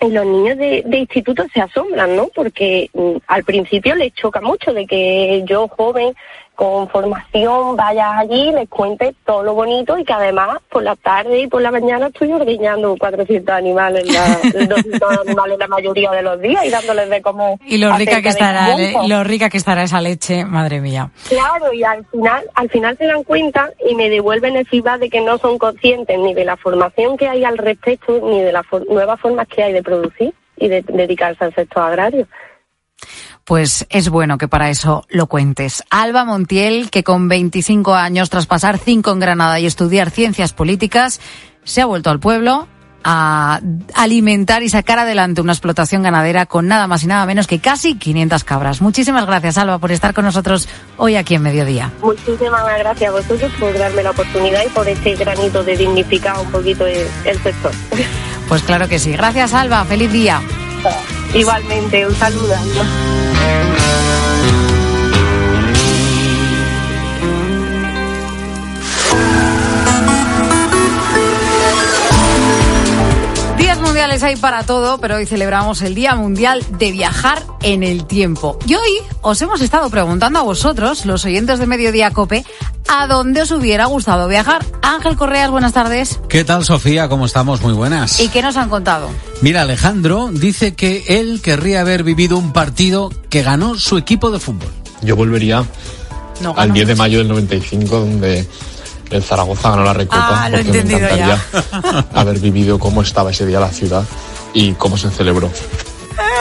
[0.00, 2.28] y los niños de, de instituto se asombran, ¿no?
[2.34, 6.14] Porque mm, al principio les choca mucho de que yo, joven,
[6.60, 11.40] con formación, vaya allí, les cuente todo lo bonito y que además por la tarde
[11.40, 16.38] y por la mañana estoy ordeñando 400 animales, la, 200 animales la mayoría de los
[16.38, 17.58] días y dándoles de comer.
[17.64, 21.10] Y lo rica que estará, eh, lo rica que estará esa leche, madre mía.
[21.30, 25.08] Claro, y al final, al final se dan cuenta y me devuelven el feedback de
[25.08, 28.66] que no son conscientes ni de la formación que hay al respecto, ni de las
[28.66, 32.26] for- nuevas formas que hay de producir y de dedicarse al sector agrario.
[33.50, 35.82] Pues es bueno que para eso lo cuentes.
[35.90, 41.20] Alba Montiel, que con 25 años, tras pasar 5 en Granada y estudiar ciencias políticas,
[41.64, 42.68] se ha vuelto al pueblo
[43.02, 43.60] a
[43.96, 47.96] alimentar y sacar adelante una explotación ganadera con nada más y nada menos que casi
[47.96, 48.80] 500 cabras.
[48.80, 51.90] Muchísimas gracias, Alba, por estar con nosotros hoy aquí en Mediodía.
[52.02, 56.52] Muchísimas gracias a vosotros por darme la oportunidad y por este granito de dignificar un
[56.52, 57.72] poquito el, el sector.
[58.48, 59.10] Pues claro que sí.
[59.10, 59.84] Gracias, Alba.
[59.84, 60.40] Feliz día.
[61.34, 62.54] Igualmente, un saludo.
[73.80, 78.04] Días mundiales hay para todo, pero hoy celebramos el Día Mundial de Viajar en el
[78.04, 78.58] Tiempo.
[78.66, 82.44] Y hoy os hemos estado preguntando a vosotros, los oyentes de Mediodía Cope,
[82.88, 84.66] a dónde os hubiera gustado viajar.
[84.82, 86.20] Ángel Correas, buenas tardes.
[86.28, 87.08] ¿Qué tal, Sofía?
[87.08, 87.62] ¿Cómo estamos?
[87.62, 88.20] Muy buenas.
[88.20, 89.08] ¿Y qué nos han contado?
[89.40, 94.40] Mira, Alejandro dice que él querría haber vivido un partido que ganó su equipo de
[94.40, 94.68] fútbol.
[95.00, 95.64] Yo volvería
[96.42, 98.46] No, al 10 de mayo del 95, donde
[99.10, 100.44] el Zaragoza ganó la Recopa.
[100.44, 101.34] Ah, lo he porque me entendido ya.
[101.34, 104.04] encantaría haber vivido cómo estaba ese día la ciudad
[104.54, 105.50] y cómo se celebró.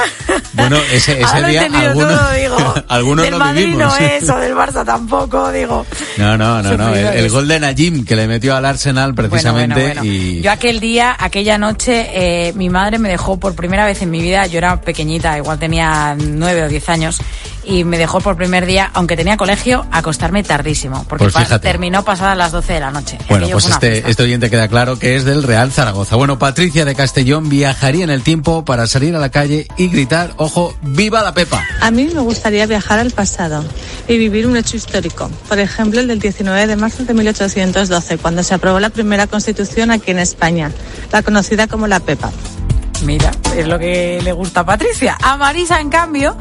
[0.54, 2.74] Bueno, ese, ese día algunos, todo, digo.
[2.90, 4.00] algunos Del lo Madrid vivimos.
[4.00, 5.86] no es, o del Barça tampoco, digo.
[6.18, 6.94] No, no, no, no.
[6.96, 10.14] El, el gol de Najim que le metió al Arsenal precisamente Bueno, bueno, bueno.
[10.14, 14.10] y Yo aquel día, aquella noche, eh, mi madre me dejó por primera vez en
[14.12, 17.20] mi vida, yo era pequeñita, igual tenía nueve o diez años,
[17.64, 22.04] y me dejó por primer día, aunque tenía colegio, acostarme tardísimo, porque Pues pa- terminó
[22.04, 23.18] pasadas las 12 de la noche.
[23.30, 26.16] Bueno, Aquello pues este, este oyente queda claro que es del Real Zaragoza.
[26.16, 30.34] Bueno, Patricia de Castellón viajaría en el tiempo para salir a la calle y gritar,
[30.38, 31.63] ojo, ¡viva la Pepa!
[31.82, 33.63] A mí me gustaría viajar al pasado
[34.08, 35.30] y vivir un hecho histórico.
[35.47, 39.91] Por ejemplo, el del 19 de marzo de 1812, cuando se aprobó la primera constitución
[39.91, 40.71] aquí en España,
[41.12, 42.32] la conocida como la PEPA.
[43.06, 45.17] Mira, es lo que le gusta a Patricia.
[45.23, 46.36] A Marisa, en cambio,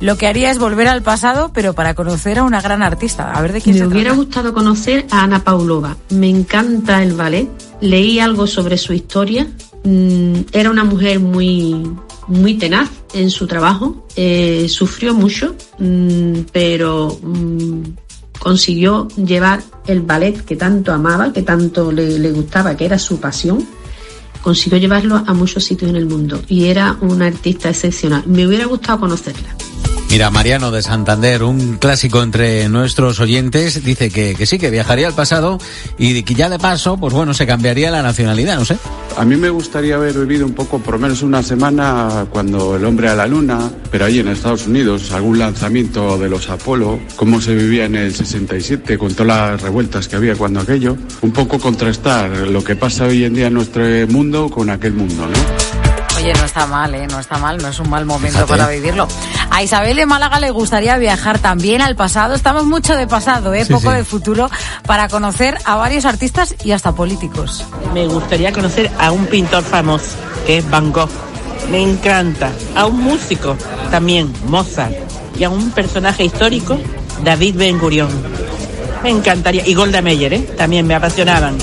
[0.00, 3.32] lo que haría es volver al pasado, pero para conocer a una gran artista.
[3.32, 4.16] A ver de quién Me se hubiera trata.
[4.24, 5.96] gustado conocer a Ana Paulova.
[6.10, 7.48] Me encanta el ballet.
[7.80, 9.48] Leí algo sobre su historia.
[9.82, 11.84] Mm, era una mujer muy,
[12.28, 14.06] muy tenaz en su trabajo.
[14.16, 17.82] Eh, sufrió mucho, mm, pero mm,
[18.38, 23.66] consiguió llevar el ballet que tanto amaba, que tanto le, gustaba, que era su pasión.
[24.42, 28.24] Consiguió llevarlo a muchos sitios en el mundo y era una artista excepcional.
[28.26, 29.56] Me hubiera gustado conocerla.
[30.10, 35.06] Mira, Mariano de Santander, un clásico entre nuestros oyentes, dice que, que sí, que viajaría
[35.08, 35.58] al pasado
[35.98, 38.76] y que ya de paso, pues bueno, se cambiaría la nacionalidad, no sé.
[39.16, 42.84] A mí me gustaría haber vivido un poco, por lo menos una semana, cuando el
[42.84, 47.40] hombre a la luna, pero ahí en Estados Unidos, algún lanzamiento de los Apolo, cómo
[47.40, 51.60] se vivía en el 67, con todas las revueltas que había cuando aquello, un poco
[51.60, 55.63] contrastar lo que pasa hoy en día en nuestro mundo con aquel mundo, ¿no?
[56.24, 57.06] Oye, no está mal, ¿eh?
[57.06, 58.48] No está mal, no es un mal momento Fíjate.
[58.50, 59.06] para vivirlo.
[59.50, 62.32] A Isabel de Málaga le gustaría viajar también al pasado.
[62.32, 63.66] Estamos mucho de pasado, ¿eh?
[63.66, 63.96] Sí, Poco sí.
[63.96, 64.50] de futuro,
[64.86, 67.66] para conocer a varios artistas y hasta políticos.
[67.92, 71.10] Me gustaría conocer a un pintor famoso, que es Van Gogh.
[71.70, 72.50] Me encanta.
[72.74, 73.58] A un músico,
[73.90, 74.94] también, Mozart.
[75.38, 76.78] Y a un personaje histórico,
[77.22, 78.08] David Ben Gurion.
[79.02, 79.68] Me encantaría.
[79.68, 80.40] Y Golda Meir, ¿eh?
[80.56, 81.58] También me apasionaban.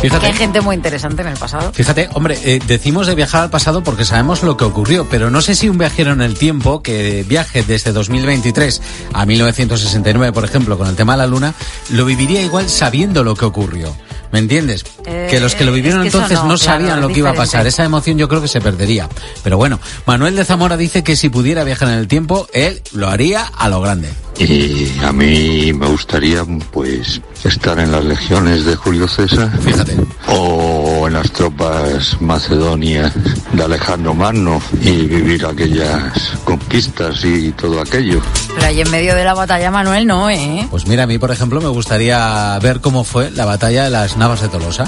[0.00, 0.26] Fíjate.
[0.26, 1.72] Hay gente muy interesante en el pasado.
[1.74, 5.42] Fíjate, hombre, eh, decimos de viajar al pasado porque sabemos lo que ocurrió, pero no
[5.42, 8.80] sé si un viajero en el tiempo que viaje desde 2023
[9.12, 11.54] a 1969, por ejemplo, con el tema de la luna,
[11.90, 13.94] lo viviría igual sabiendo lo que ocurrió.
[14.32, 14.84] ¿Me entiendes?
[15.06, 17.08] Eh, que los que lo vivieron es que eso entonces no, no, claro, sabían lo
[17.08, 17.66] que iba a pasar.
[17.66, 19.08] Esa emoción yo creo que se perdería.
[19.42, 23.08] Pero bueno, Manuel de Zamora dice que si pudiera viajar en el tiempo, él lo
[23.08, 24.08] haría a lo grande.
[24.38, 29.50] Y a mí me gustaría, pues, estar en las legiones de Julio César.
[29.60, 29.96] Fíjate.
[30.28, 33.12] O en las tropas macedonias
[33.52, 38.20] de Alejandro Magno y vivir aquellas conquistas y todo aquello.
[38.54, 40.66] Pero ahí en medio de la batalla, Manuel, no, ¿eh?
[40.70, 44.16] Pues mira, a mí, por ejemplo, me gustaría ver cómo fue la batalla de las
[44.16, 44.84] Navas de Tolosa.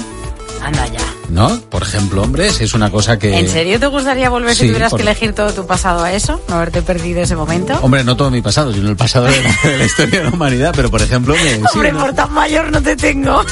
[0.63, 0.99] Anda ya.
[1.29, 1.59] ¿no?
[1.69, 3.37] Por ejemplo, hombres, es una cosa que...
[3.39, 6.11] ¿En serio te gustaría volver Sí, si tuvieras por- que elegir todo tu pasado a
[6.13, 6.39] eso?
[6.47, 7.73] ¿No haberte perdido ese momento?
[7.81, 10.31] Hombre, no todo mi pasado, sino el pasado de la, de la historia de la
[10.31, 11.99] humanidad, pero por ejemplo, me, sí, Hombre, ¿no?
[11.99, 13.43] por tan mayor no te tengo.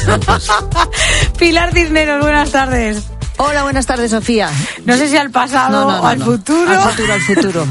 [1.39, 3.03] Pilar Cisneros, buenas tardes.
[3.43, 4.49] Hola, buenas tardes, Sofía.
[4.85, 6.25] No sé si al pasado No, no, no, o al no.
[6.25, 6.69] futuro.
[6.69, 7.67] Al futuro, al futuro.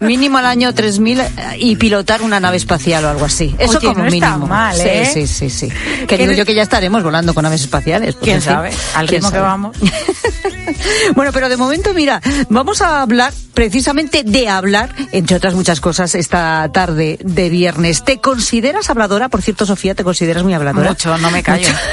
[0.00, 1.20] Mínimo al año 3000
[1.58, 3.54] y pilotar una nave espacial o algo así.
[3.58, 4.46] Eso Oye, como no está mínimo.
[4.46, 5.10] mal, Sí, ¿eh?
[5.12, 5.68] Sí, sí, sí.
[6.08, 8.14] Que digo yo que ya estaremos volando con naves espaciales.
[8.14, 8.70] pues, ¿Quién sabe?
[8.94, 9.46] Al ¿quién ritmo que sabe?
[9.46, 9.76] vamos.
[11.14, 16.14] Bueno, pero de momento, mira, vamos a hablar precisamente de hablar, entre otras muchas cosas,
[16.14, 18.02] esta tarde de viernes.
[18.04, 19.28] ¿Te consideras habladora?
[19.28, 20.88] Por cierto, Sofía, ¿te consideras muy habladora?
[20.90, 21.68] Mucho, no me callo.
[21.68, 21.78] Mucho.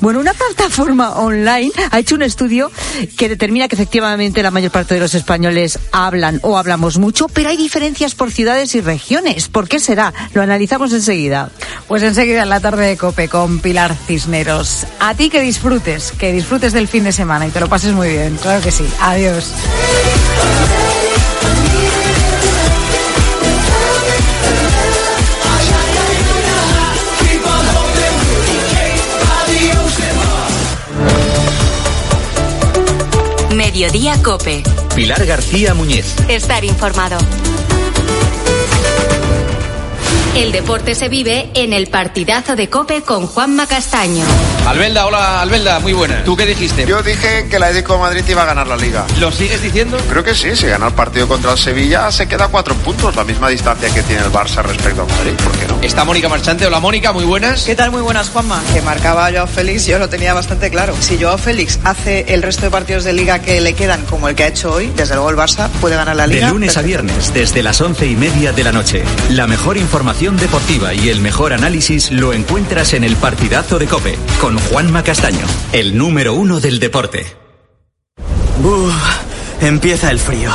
[0.00, 2.72] Bueno, una plataforma online ha hecho un estudio
[3.16, 7.50] que determina que efectivamente la mayor parte de los españoles hablan o hablamos mucho, pero
[7.50, 9.48] hay diferencias por ciudades y regiones.
[9.48, 10.12] ¿Por qué será?
[10.32, 11.50] Lo analizamos enseguida.
[11.88, 14.86] Pues enseguida en la tarde de Cope con Pilar Cisneros.
[14.98, 18.08] A ti que disfrutes, que disfrutes del fin de semana y te lo pases muy
[18.08, 18.36] bien.
[18.40, 18.84] Claro que sí.
[19.00, 19.52] Adiós.
[33.72, 34.62] Mediodía Cope.
[34.94, 36.14] Pilar García Muñiz.
[36.28, 37.16] Estar informado.
[40.34, 44.24] El deporte se vive en el partidazo de Cope con Juanma Castaño.
[44.66, 46.24] Albelda, hola Albelda, muy buena.
[46.24, 46.86] ¿Tú qué dijiste?
[46.86, 49.04] Yo dije que Atlético de Madrid iba a ganar la liga.
[49.20, 49.98] ¿Lo sigues diciendo?
[50.08, 53.14] Creo que sí, si gana el partido contra el Sevilla se queda a cuatro puntos,
[53.14, 55.78] la misma distancia que tiene el Barça respecto al Madrid, ¿por qué no?
[55.82, 56.66] Está Mónica Marchante.
[56.66, 57.64] Hola Mónica, muy buenas.
[57.64, 57.90] ¿Qué tal?
[57.90, 58.62] Muy buenas, Juanma.
[58.72, 60.94] Que marcaba a Joao Félix, yo lo tenía bastante claro.
[60.98, 64.34] Si Joao Félix hace el resto de partidos de liga que le quedan como el
[64.34, 66.48] que ha hecho hoy, desde luego el Barça puede ganar la De liga.
[66.48, 69.04] lunes a viernes, desde las once y media de la noche.
[69.28, 74.16] La mejor información deportiva y el mejor análisis lo encuentras en el partidazo de Cope
[74.40, 77.26] con Juanma Castaño, el número uno del deporte.
[78.62, 78.94] Uf,
[79.60, 80.48] empieza el frío.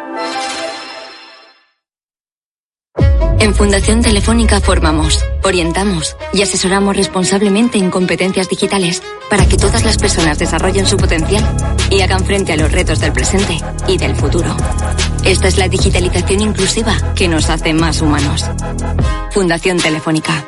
[3.51, 9.97] En Fundación Telefónica formamos, orientamos y asesoramos responsablemente en competencias digitales para que todas las
[9.97, 11.43] personas desarrollen su potencial
[11.89, 13.59] y hagan frente a los retos del presente
[13.89, 14.55] y del futuro.
[15.25, 18.45] Esta es la digitalización inclusiva que nos hace más humanos.
[19.31, 20.45] Fundación Telefónica.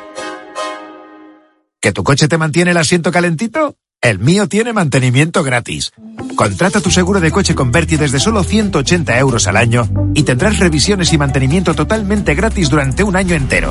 [1.82, 3.76] ¿Que tu coche te mantiene el asiento calentito?
[4.04, 5.90] El mío tiene mantenimiento gratis.
[6.36, 10.58] Contrata tu seguro de coche con Berti desde solo 180 euros al año y tendrás
[10.58, 13.70] revisiones y mantenimiento totalmente gratis durante un año entero.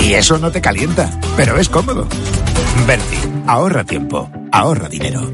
[0.00, 2.08] Y eso no te calienta, pero es cómodo.
[2.86, 5.30] Berti, ahorra tiempo, ahorra dinero.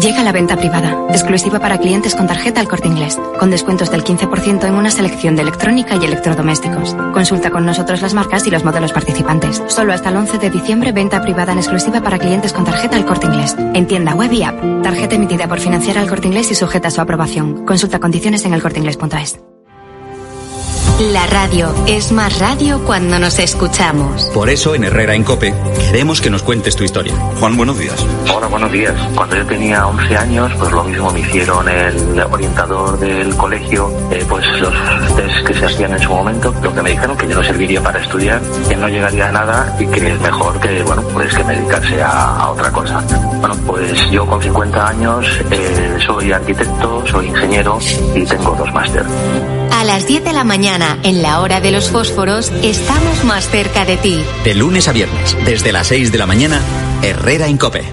[0.00, 4.02] Llega la venta privada, exclusiva para clientes con tarjeta al corte inglés, con descuentos del
[4.02, 6.94] 15% en una selección de electrónica y electrodomésticos.
[7.12, 9.62] Consulta con nosotros las marcas y los modelos participantes.
[9.66, 13.04] Solo hasta el 11 de diciembre, venta privada en exclusiva para clientes con tarjeta al
[13.04, 13.54] corte inglés.
[13.74, 14.82] En tienda web y app.
[14.82, 17.66] Tarjeta emitida por financiar al corte inglés y sujeta a su aprobación.
[17.66, 19.38] Consulta condiciones en elcorteinglés.es.
[21.00, 24.24] La radio es más radio cuando nos escuchamos.
[24.34, 27.14] Por eso en Herrera en Cope queremos que nos cuentes tu historia.
[27.40, 28.04] Juan, buenos días.
[28.34, 28.94] Hola, buenos días.
[29.14, 34.26] Cuando yo tenía 11 años, pues lo mismo me hicieron el orientador del colegio, eh,
[34.28, 34.74] pues los
[35.16, 37.82] test que se hacían en su momento, lo que me dijeron que yo no serviría
[37.82, 41.42] para estudiar, que no llegaría a nada y que es mejor que, bueno, pues que
[41.44, 43.00] dedicarse a, a otra cosa.
[43.40, 47.78] Bueno, pues yo con 50 años eh, soy arquitecto, soy ingeniero
[48.14, 49.06] y tengo dos máster.
[49.72, 53.84] A las 10 de la mañana, en la hora de los fósforos, estamos más cerca
[53.84, 54.22] de ti.
[54.44, 56.60] De lunes a viernes, desde las 6 de la mañana,
[57.02, 57.84] Herrera en Cope.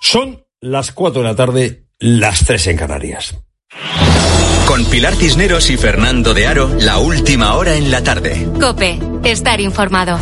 [0.00, 3.36] Son las 4 de la tarde, las 3 en Canarias.
[4.66, 8.48] Con Pilar Cisneros y Fernando de Aro, la última hora en la tarde.
[8.60, 10.18] Cope, estar informado.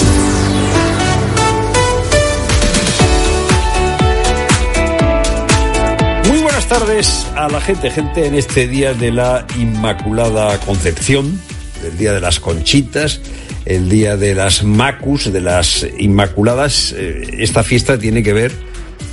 [6.29, 11.41] Muy buenas tardes a la gente, gente, en este día de la Inmaculada Concepción,
[11.85, 13.21] el día de las Conchitas,
[13.65, 16.95] el día de las Macus, de las Inmaculadas.
[16.97, 18.53] Eh, esta fiesta tiene que ver,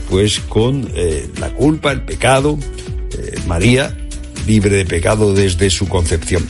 [0.10, 2.58] pues, con eh, la culpa, el pecado.
[3.18, 3.96] Eh, María,
[4.46, 6.48] libre de pecado desde su concepción.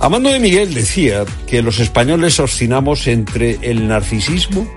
[0.00, 4.68] Amando de Miguel decía que los españoles oscilamos entre el narcisismo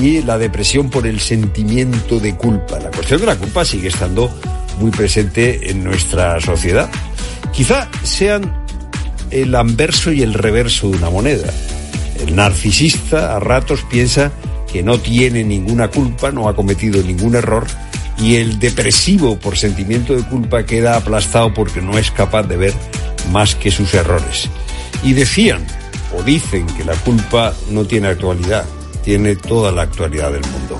[0.00, 2.78] y la depresión por el sentimiento de culpa.
[2.78, 4.30] La cuestión de la culpa sigue estando
[4.78, 6.88] muy presente en nuestra sociedad.
[7.52, 8.64] Quizá sean
[9.30, 11.52] el anverso y el reverso de una moneda.
[12.20, 14.32] El narcisista a ratos piensa
[14.72, 17.66] que no tiene ninguna culpa, no ha cometido ningún error,
[18.18, 22.74] y el depresivo por sentimiento de culpa queda aplastado porque no es capaz de ver
[23.30, 24.48] más que sus errores.
[25.02, 25.66] Y decían,
[26.16, 28.64] o dicen, que la culpa no tiene actualidad,
[29.04, 30.78] tiene toda la actualidad del mundo.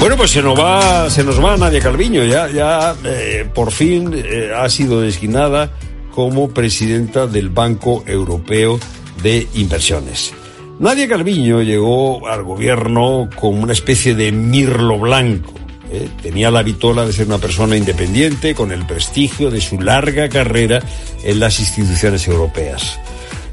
[0.00, 4.12] Bueno, pues se nos va, se nos va Nadia Calviño, ya, ya eh, por fin
[4.14, 5.72] eh, ha sido designada
[6.14, 8.80] como presidenta del Banco Europeo
[9.22, 10.32] de Inversiones.
[10.80, 15.52] Nadia Calviño llegó al gobierno como una especie de mirlo blanco.
[15.92, 16.08] ¿eh?
[16.22, 20.80] Tenía la vitola de ser una persona independiente con el prestigio de su larga carrera
[21.22, 22.98] en las instituciones europeas.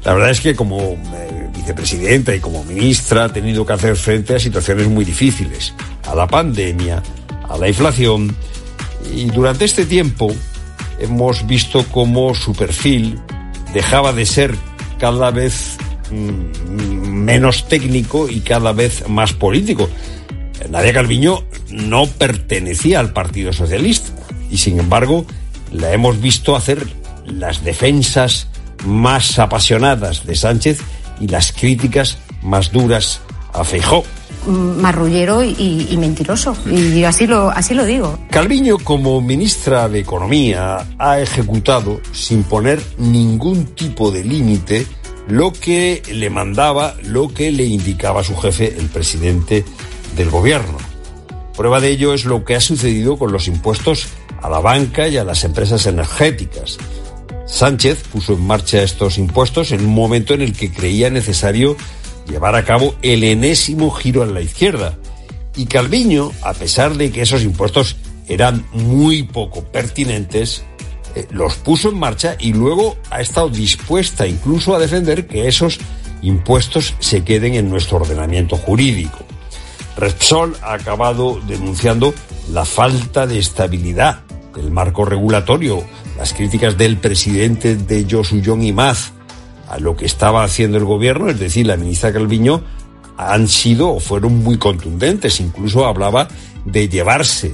[0.06, 4.34] La verdad es que como eh, vicepresidenta y como ministra ha tenido que hacer frente
[4.34, 5.74] a situaciones muy difíciles,
[6.06, 7.02] a la pandemia,
[7.46, 8.34] a la inflación,
[9.14, 10.34] y durante este tiempo
[10.98, 13.20] hemos visto cómo su perfil
[13.74, 14.54] dejaba de ser
[14.98, 15.76] cada vez
[16.10, 19.88] menos técnico y cada vez más político.
[20.70, 24.10] Nadia Calviño no pertenecía al Partido Socialista
[24.50, 25.24] y sin embargo
[25.72, 26.86] la hemos visto hacer
[27.26, 28.48] las defensas
[28.84, 30.80] más apasionadas de Sánchez
[31.20, 33.20] y las críticas más duras
[33.52, 34.04] a Feijó.
[34.46, 36.56] marrullero y, y mentiroso.
[36.66, 38.18] Y así lo, así lo digo.
[38.30, 44.86] Calviño, como ministra de Economía, ha ejecutado, sin poner ningún tipo de límite,
[45.28, 49.64] lo que le mandaba, lo que le indicaba su jefe, el presidente
[50.16, 50.78] del gobierno.
[51.56, 54.08] Prueba de ello es lo que ha sucedido con los impuestos
[54.40, 56.78] a la banca y a las empresas energéticas.
[57.46, 61.76] Sánchez puso en marcha estos impuestos en un momento en el que creía necesario
[62.28, 64.96] llevar a cabo el enésimo giro a la izquierda.
[65.56, 67.96] Y Calviño, a pesar de que esos impuestos
[68.28, 70.62] eran muy poco pertinentes,
[71.14, 75.78] eh, los puso en marcha y luego ha estado dispuesta incluso a defender que esos
[76.22, 79.18] impuestos se queden en nuestro ordenamiento jurídico.
[79.96, 82.14] Repsol ha acabado denunciando
[82.52, 84.20] la falta de estabilidad
[84.54, 85.84] del marco regulatorio,
[86.16, 89.12] las críticas del presidente de Yosuyon Imaz
[89.68, 92.62] a lo que estaba haciendo el gobierno, es decir, la ministra Calviño,
[93.16, 95.40] han sido o fueron muy contundentes.
[95.40, 96.28] Incluso hablaba
[96.64, 97.52] de llevarse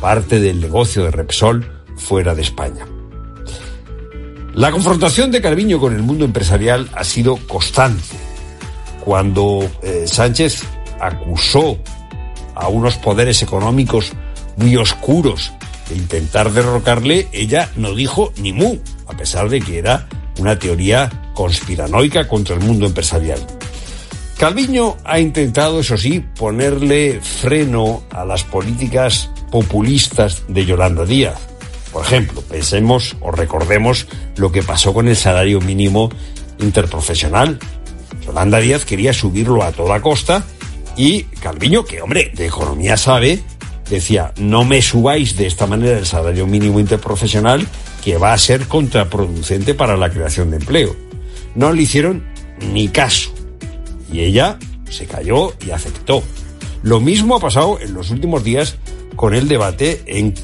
[0.00, 2.86] parte del negocio de Repsol fuera de España.
[4.54, 8.16] La confrontación de Calviño con el mundo empresarial ha sido constante.
[9.04, 10.64] Cuando eh, Sánchez
[11.00, 11.78] acusó
[12.54, 14.12] a unos poderes económicos
[14.56, 15.52] muy oscuros
[15.88, 21.30] de intentar derrocarle, ella no dijo ni mu, a pesar de que era una teoría
[21.34, 23.40] conspiranoica contra el mundo empresarial.
[24.38, 31.49] Calviño ha intentado, eso sí, ponerle freno a las políticas populistas de Yolanda Díaz.
[31.92, 36.10] Por ejemplo, pensemos o recordemos lo que pasó con el salario mínimo
[36.60, 37.58] interprofesional.
[38.24, 40.44] Yolanda Díaz quería subirlo a toda costa
[40.96, 43.40] y Calviño, que hombre, de economía sabe,
[43.88, 47.66] decía, no me subáis de esta manera el salario mínimo interprofesional,
[48.04, 50.94] que va a ser contraproducente para la creación de empleo.
[51.54, 52.24] No le hicieron
[52.72, 53.32] ni caso.
[54.12, 56.22] Y ella se cayó y aceptó.
[56.82, 58.76] Lo mismo ha pasado en los últimos días
[59.16, 60.34] con el debate en,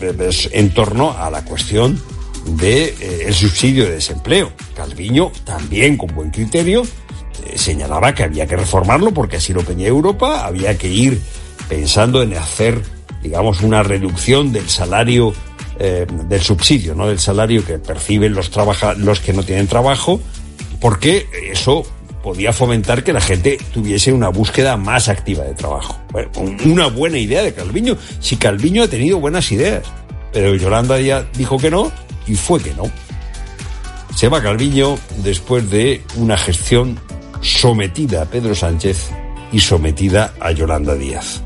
[0.00, 2.00] en torno a la cuestión
[2.44, 4.52] del de, eh, subsidio de desempleo.
[4.74, 6.82] Calviño, también con buen criterio,
[7.44, 11.20] eh, señalaba que había que reformarlo porque así lo pedía Europa, había que ir
[11.68, 12.80] pensando en hacer,
[13.22, 15.34] digamos, una reducción del salario,
[15.78, 17.08] eh, del subsidio, ¿no?
[17.08, 20.20] Del salario que perciben los, trabaja los que no tienen trabajo,
[20.80, 21.84] porque eso
[22.28, 25.98] podía fomentar que la gente tuviese una búsqueda más activa de trabajo.
[26.12, 26.30] Bueno,
[26.66, 29.82] una buena idea de Calviño, si Calviño ha tenido buenas ideas,
[30.30, 31.90] pero Yolanda ya dijo que no
[32.26, 32.82] y fue que no.
[34.14, 37.00] Se va Calviño después de una gestión
[37.40, 39.08] sometida a Pedro Sánchez
[39.50, 41.40] y sometida a Yolanda Díaz.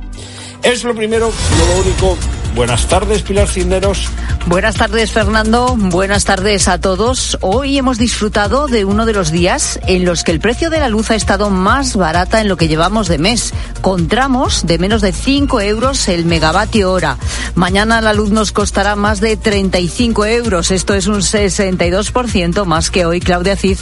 [0.64, 2.18] Es lo primero, lo único.
[2.54, 4.10] Buenas tardes, Pilar Cinderos.
[4.46, 5.74] Buenas tardes, Fernando.
[5.76, 7.38] Buenas tardes a todos.
[7.40, 10.90] Hoy hemos disfrutado de uno de los días en los que el precio de la
[10.90, 13.54] luz ha estado más barata en lo que llevamos de mes.
[13.80, 17.16] Contramos de menos de 5 euros el megavatio hora.
[17.54, 20.70] Mañana la luz nos costará más de 35 euros.
[20.70, 23.78] Esto es un 62% más que hoy, Claudia Cid.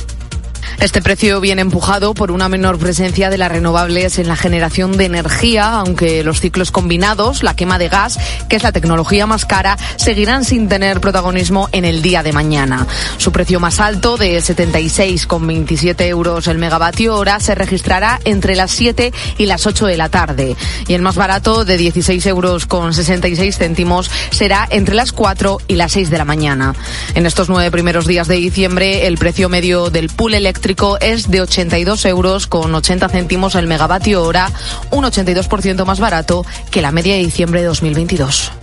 [0.79, 5.05] Este precio viene empujado por una menor presencia de las renovables en la generación de
[5.05, 8.19] energía, aunque los ciclos combinados, la quema de gas,
[8.49, 12.87] que es la tecnología más cara, seguirán sin tener protagonismo en el día de mañana.
[13.19, 19.13] Su precio más alto, de 76,27 euros el megavatio hora, se registrará entre las 7
[19.37, 20.57] y las 8 de la tarde.
[20.89, 25.75] Y el más barato, de 16 euros con 66 céntimos, será entre las 4 y
[25.75, 26.75] las 6 de la mañana.
[27.15, 30.60] En estos nueve primeros días de diciembre, el precio medio del pool eléctrico
[31.01, 34.51] es de 82 euros con 80 céntimos el megavatio hora,
[34.91, 38.60] un 82% más barato que la media de diciembre de 2022.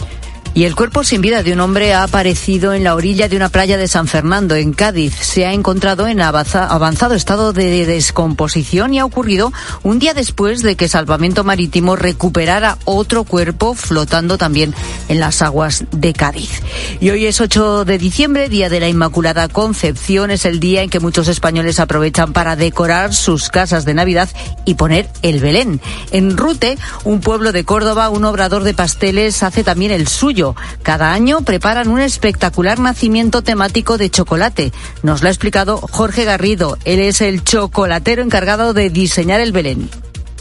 [0.58, 3.50] Y el cuerpo sin vida de un hombre ha aparecido en la orilla de una
[3.50, 5.14] playa de San Fernando, en Cádiz.
[5.14, 9.54] Se ha encontrado en avanzado estado de descomposición y ha ocurrido
[9.84, 14.74] un día después de que Salvamento Marítimo recuperara otro cuerpo flotando también
[15.10, 16.64] en las aguas de Cádiz.
[17.00, 20.32] Y hoy es 8 de diciembre, Día de la Inmaculada Concepción.
[20.32, 24.28] Es el día en que muchos españoles aprovechan para decorar sus casas de Navidad
[24.66, 25.80] y poner el Belén.
[26.10, 30.47] En Rute, un pueblo de Córdoba, un obrador de pasteles hace también el suyo
[30.84, 34.72] cada año preparan un espectacular nacimiento temático de chocolate.
[35.04, 36.78] Nos lo ha explicado Jorge Garrido.
[36.86, 39.90] Él es el chocolatero encargado de diseñar el Belén.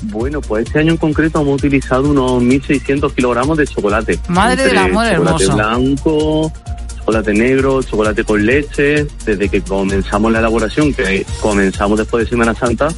[0.02, 4.18] Bueno, pues este año en concreto hemos utilizado unos 1.600 kilogramos de chocolate.
[4.28, 5.54] Madre del amor chocolate hermoso.
[5.54, 6.52] blanco,
[6.98, 9.06] chocolate negro, chocolate con leche.
[9.24, 12.88] Desde que comenzamos la elaboración, que comenzamos después de Semana Santa,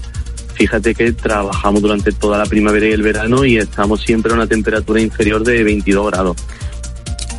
[0.54, 4.46] fíjate que trabajamos durante toda la primavera y el verano y estamos siempre a una
[4.46, 6.36] temperatura inferior de 22 grados.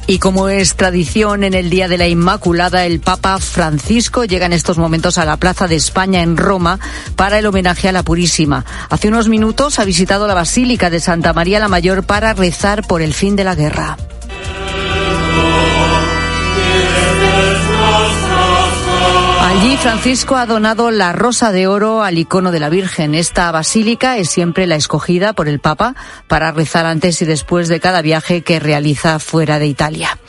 [0.09, 4.53] Y como es tradición en el Día de la Inmaculada, el Papa Francisco llega en
[4.53, 6.79] estos momentos a la Plaza de España en Roma
[7.15, 8.65] para el homenaje a la Purísima.
[8.89, 13.03] Hace unos minutos ha visitado la Basílica de Santa María la Mayor para rezar por
[13.03, 13.97] el fin de la guerra.
[19.49, 23.15] Allí Francisco ha donado la rosa de oro al icono de la Virgen.
[23.15, 25.95] Esta basílica es siempre la escogida por el Papa
[26.27, 30.19] para rezar antes y después de cada viaje que realiza fuera de Italia.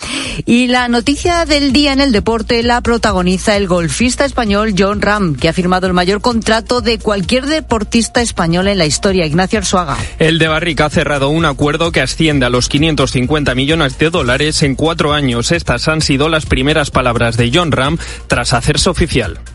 [0.46, 5.34] Y la noticia del día en el deporte la protagoniza el golfista español John Ram,
[5.34, 9.26] que ha firmado el mayor contrato de cualquier deportista español en la historia.
[9.26, 9.98] Ignacio Arzuaga.
[10.18, 14.62] El de Barrica ha cerrado un acuerdo que asciende a los 550 millones de dólares
[14.62, 15.52] en cuatro años.
[15.52, 19.49] Estas han sido las primeras palabras de John Ram tras hacerse oficial oficial.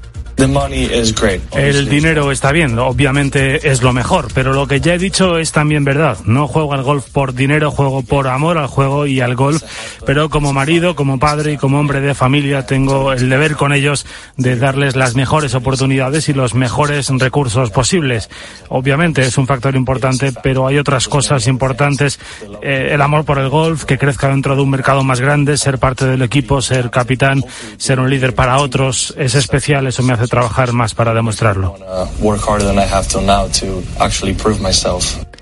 [1.54, 5.54] El dinero está bien, obviamente es lo mejor, pero lo que ya he dicho es
[5.54, 6.18] también verdad.
[6.26, 9.64] No juego al golf por dinero, juego por amor al juego y al golf,
[10.06, 14.06] pero como marido, como padre y como hombre de familia tengo el deber con ellos
[14.36, 18.30] de darles las mejores oportunidades y los mejores recursos posibles.
[18.68, 22.20] Obviamente es un factor importante, pero hay otras cosas importantes.
[22.62, 25.78] Eh, el amor por el golf, que crezca dentro de un mercado más grande, ser
[25.78, 27.44] parte del equipo, ser capitán,
[27.78, 31.76] ser un líder para otros, es especial, eso me hace trabajar más para demostrarlo.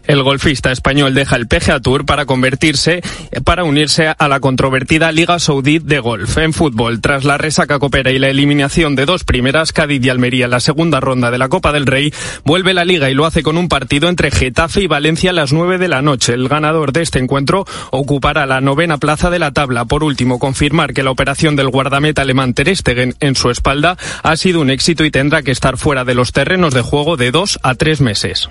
[0.06, 3.02] El golfista español deja el PGA Tour para convertirse,
[3.46, 6.38] para unirse a la controvertida Liga Saudí de Golf.
[6.38, 10.46] En fútbol, tras la resaca copera y la eliminación de dos primeras, Cádiz y Almería
[10.46, 13.44] en la segunda ronda de la Copa del Rey, vuelve la Liga y lo hace
[13.44, 16.34] con un partido entre Getafe y Valencia a las 9 de la noche.
[16.34, 19.86] El ganador de este encuentro ocupará la novena plaza de la tabla.
[19.86, 24.36] Por último, confirmar que la operación del guardameta alemán Ter Stegen en su espalda ha
[24.36, 27.58] sido un éxito y tendrá que estar fuera de los terrenos de juego de dos
[27.64, 28.50] a tres meses.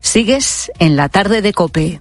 [0.00, 2.00] Sigues en la tarde de Cope.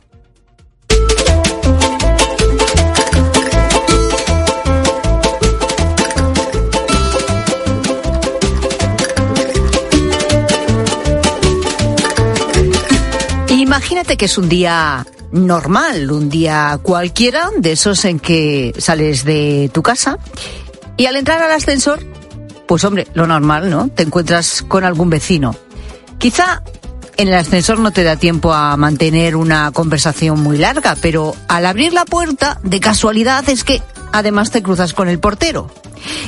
[13.49, 19.69] Imagínate que es un día normal, un día cualquiera, de esos en que sales de
[19.73, 20.17] tu casa
[20.97, 21.99] y al entrar al ascensor,
[22.65, 23.89] pues hombre, lo normal, ¿no?
[23.89, 25.55] Te encuentras con algún vecino.
[26.17, 26.63] Quizá
[27.17, 31.65] en el ascensor no te da tiempo a mantener una conversación muy larga, pero al
[31.65, 33.81] abrir la puerta, de casualidad es que
[34.13, 35.71] además te cruzas con el portero.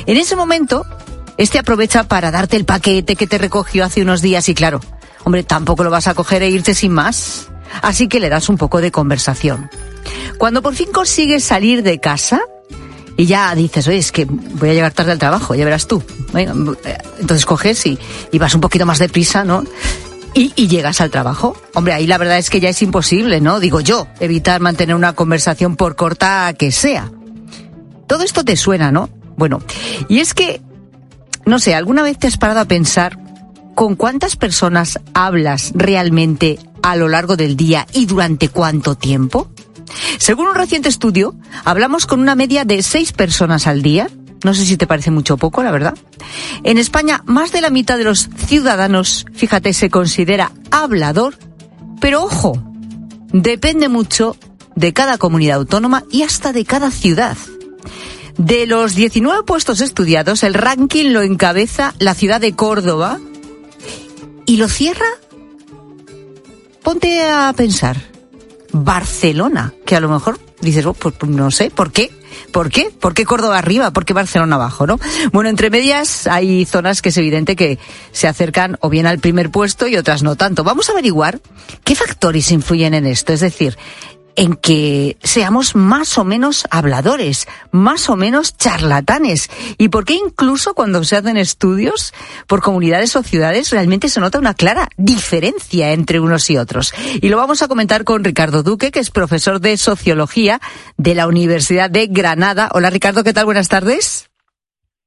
[0.06, 0.84] En ese momento,
[1.36, 4.80] este aprovecha para darte el paquete que te recogió hace unos días y claro,
[5.24, 7.48] hombre, tampoco lo vas a coger e irte sin más.
[7.82, 9.70] Así que le das un poco de conversación.
[10.38, 12.40] Cuando por fin consigues salir de casa,
[13.16, 16.02] y ya dices, oye, es que voy a llegar tarde al trabajo, ya verás tú.
[16.34, 17.98] entonces coges y,
[18.32, 19.62] y, vas un poquito más deprisa, ¿no?
[20.34, 21.56] Y, y, llegas al trabajo.
[21.74, 23.58] Hombre, ahí la verdad es que ya es imposible, ¿no?
[23.58, 27.10] Digo yo, evitar mantener una conversación por corta que sea.
[28.06, 29.08] Todo esto te suena, ¿no?
[29.36, 29.60] Bueno,
[30.08, 30.60] y es que,
[31.46, 33.18] no sé, ¿alguna vez te has parado a pensar
[33.74, 39.50] con cuántas personas hablas realmente a lo largo del día y durante cuánto tiempo?
[40.18, 44.08] Según un reciente estudio, hablamos con una media de seis personas al día.
[44.44, 45.94] No sé si te parece mucho o poco, la verdad.
[46.64, 51.36] En España, más de la mitad de los ciudadanos, fíjate, se considera hablador,
[52.00, 52.62] pero ojo,
[53.32, 54.36] depende mucho
[54.76, 57.36] de cada comunidad autónoma y hasta de cada ciudad.
[58.38, 63.20] De los 19 puestos estudiados, el ranking lo encabeza la ciudad de Córdoba
[64.46, 65.06] y lo cierra.
[66.82, 67.98] Ponte a pensar.
[68.72, 72.10] Barcelona, que a lo mejor dices, oh, pues, no sé, ¿por qué?
[72.52, 72.90] ¿Por qué?
[72.90, 73.92] ¿Por qué Córdoba arriba?
[73.92, 74.86] ¿Por qué Barcelona abajo?
[74.86, 74.98] ¿no?
[75.32, 77.78] Bueno, entre medias hay zonas que es evidente que
[78.12, 80.64] se acercan o bien al primer puesto y otras no tanto.
[80.64, 81.40] Vamos a averiguar
[81.84, 83.32] qué factores influyen en esto.
[83.32, 83.76] Es decir,
[84.36, 89.50] en que seamos más o menos habladores, más o menos charlatanes.
[89.78, 92.14] ¿Y por qué incluso cuando se hacen estudios
[92.46, 96.92] por comunidades o ciudades realmente se nota una clara diferencia entre unos y otros?
[97.20, 100.60] Y lo vamos a comentar con Ricardo Duque, que es profesor de Sociología
[100.96, 102.70] de la Universidad de Granada.
[102.72, 103.44] Hola Ricardo, ¿qué tal?
[103.44, 104.30] Buenas tardes.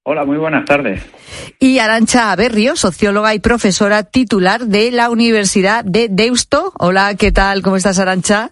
[0.05, 1.01] Hola, muy buenas tardes.
[1.59, 6.73] Y Arancha Berrio, socióloga y profesora titular de la Universidad de Deusto.
[6.77, 7.61] Hola, ¿qué tal?
[7.61, 8.51] ¿Cómo estás, Arancha?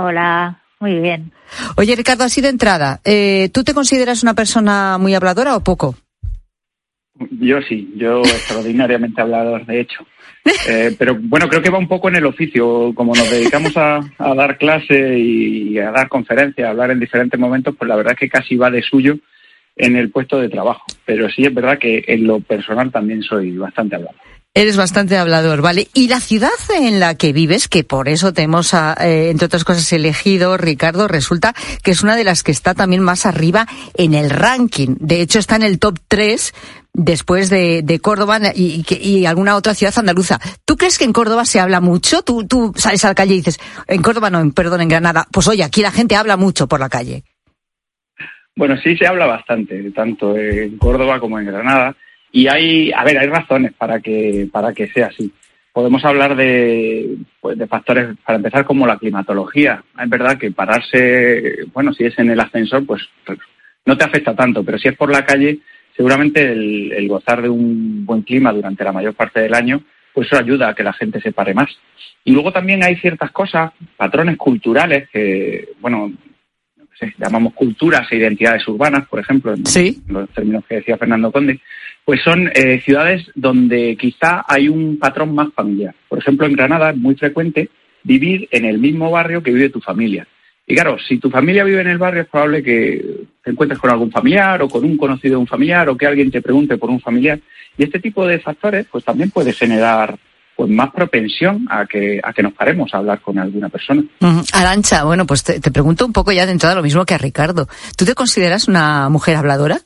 [0.00, 1.32] Hola, muy bien.
[1.76, 5.96] Oye, Ricardo, así de entrada, eh, ¿tú te consideras una persona muy habladora o poco?
[7.32, 10.06] Yo sí, yo extraordinariamente hablador, de hecho.
[10.68, 12.92] Eh, pero bueno, creo que va un poco en el oficio.
[12.94, 14.00] Como nos dedicamos a,
[14.36, 18.20] dar clase y a dar conferencias, a hablar en diferentes momentos, pues la verdad es
[18.20, 19.18] que casi va de suyo
[19.74, 20.84] en el puesto de trabajo.
[21.04, 24.14] Pero sí es verdad que en lo personal también soy bastante hablador.
[24.58, 25.86] Eres bastante hablador, ¿vale?
[25.94, 29.46] Y la ciudad en la que vives, que por eso te hemos, ah, eh, entre
[29.46, 31.54] otras cosas, elegido, Ricardo, resulta
[31.84, 34.96] que es una de las que está también más arriba en el ranking.
[34.98, 36.52] De hecho, está en el top 3
[36.92, 40.40] después de, Córdoba y, alguna otra ciudad andaluza.
[40.64, 42.22] ¿Tú crees que en Córdoba se habla mucho?
[42.22, 45.24] ¿Tú, tú sales a la calle y dices, en Córdoba no, perdón, en Granada.
[45.32, 47.22] Pues oye, aquí la gente habla mucho por la calle.
[48.56, 51.94] Bueno, sí se habla bastante, tanto en Córdoba como en Granada.
[52.32, 55.32] Y hay, a ver, hay razones para que, para que sea así.
[55.72, 59.82] Podemos hablar de, pues, de factores, para empezar, como la climatología.
[60.02, 63.08] Es verdad que pararse, bueno, si es en el ascensor, pues,
[63.86, 65.60] no te afecta tanto, pero si es por la calle,
[65.96, 70.38] seguramente el, gozar de un buen clima durante la mayor parte del año, pues eso
[70.38, 71.70] ayuda a que la gente se pare más.
[72.24, 76.12] Y luego también hay ciertas cosas, patrones culturales que, bueno,
[77.18, 79.62] llamamos culturas e identidades urbanas, por ejemplo, en
[80.08, 81.60] los términos que decía Fernando Conde,
[82.08, 85.94] pues son eh, ciudades donde quizá hay un patrón más familiar.
[86.08, 87.68] Por ejemplo, en Granada es muy frecuente
[88.02, 90.26] vivir en el mismo barrio que vive tu familia.
[90.66, 93.90] Y claro, si tu familia vive en el barrio es probable que te encuentres con
[93.90, 96.88] algún familiar o con un conocido de un familiar o que alguien te pregunte por
[96.88, 97.40] un familiar.
[97.76, 100.18] Y este tipo de factores pues también puede generar
[100.56, 104.02] pues más propensión a que, a que nos paremos a hablar con alguna persona.
[104.54, 107.18] Arancha, bueno, pues te, te, pregunto un poco ya de entrada lo mismo que a
[107.18, 107.68] Ricardo.
[107.98, 109.82] ¿Tú te consideras una mujer habladora?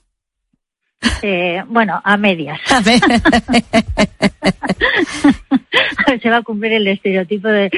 [1.22, 2.60] Eh, bueno, a medias.
[6.22, 7.70] Se va a cumplir el estereotipo de,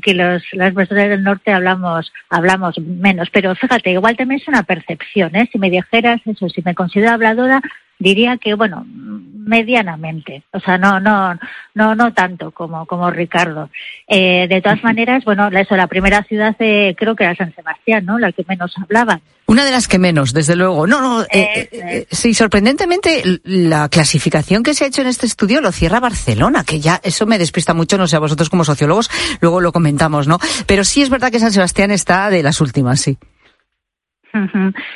[0.00, 3.28] que los, las personas del norte hablamos, hablamos menos.
[3.30, 5.48] Pero fíjate, igual también es una percepción, ¿eh?
[5.50, 7.60] Si me dijeras eso, si me considero habladora,
[7.98, 8.84] diría que, bueno,
[9.44, 11.38] medianamente, o sea, no, no,
[11.74, 13.70] no, no tanto como, como Ricardo.
[14.08, 18.04] Eh, de todas maneras, bueno, eso, la primera ciudad eh, creo que era San Sebastián,
[18.04, 18.18] ¿no?
[18.18, 19.20] La que menos hablaba.
[19.46, 20.86] Una de las que menos, desde luego.
[20.86, 25.70] No, no, eh, sí, sorprendentemente la clasificación que se ha hecho en este estudio lo
[25.70, 29.60] cierra Barcelona, que ya eso me despista mucho, no sé a vosotros como sociólogos, luego
[29.60, 30.38] lo comentamos, ¿no?
[30.66, 33.18] Pero sí es verdad que San Sebastián está de las últimas, sí.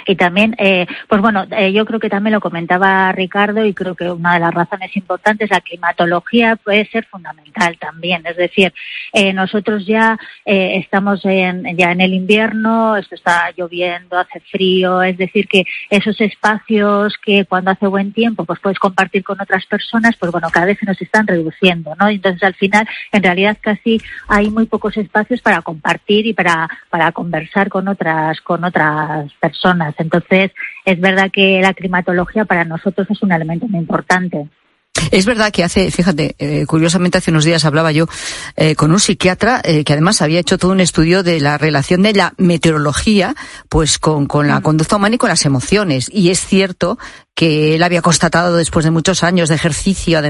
[0.06, 3.94] Y también, eh, pues bueno, eh, yo creo que también lo comentaba Ricardo y creo
[3.94, 8.22] que una de las razones importantes, la climatología puede ser fundamental también.
[8.26, 8.72] Es decir,
[9.12, 15.16] eh, nosotros ya estamos en, ya en el invierno, esto está lloviendo, hace frío, es
[15.16, 20.16] decir, que esos espacios que cuando hace buen tiempo pues puedes compartir con otras personas,
[20.16, 22.08] pues bueno, cada vez se nos están reduciendo, ¿no?
[22.08, 27.12] Entonces al final, en realidad casi hay muy pocos espacios para compartir y para, para
[27.12, 29.94] conversar con otras, con otras personas.
[29.98, 30.52] Entonces,
[30.84, 34.48] es verdad que la climatología para nosotros es un elemento muy importante.
[35.10, 38.06] Es verdad que hace, fíjate, eh, curiosamente hace unos días hablaba yo
[38.56, 42.02] eh, con un psiquiatra eh, que además había hecho todo un estudio de la relación
[42.02, 43.34] de la meteorología
[43.68, 46.10] pues con, con la conducta humana y con las emociones.
[46.12, 46.98] Y es cierto
[47.34, 50.28] que él había constatado después de muchos años de ejercicio además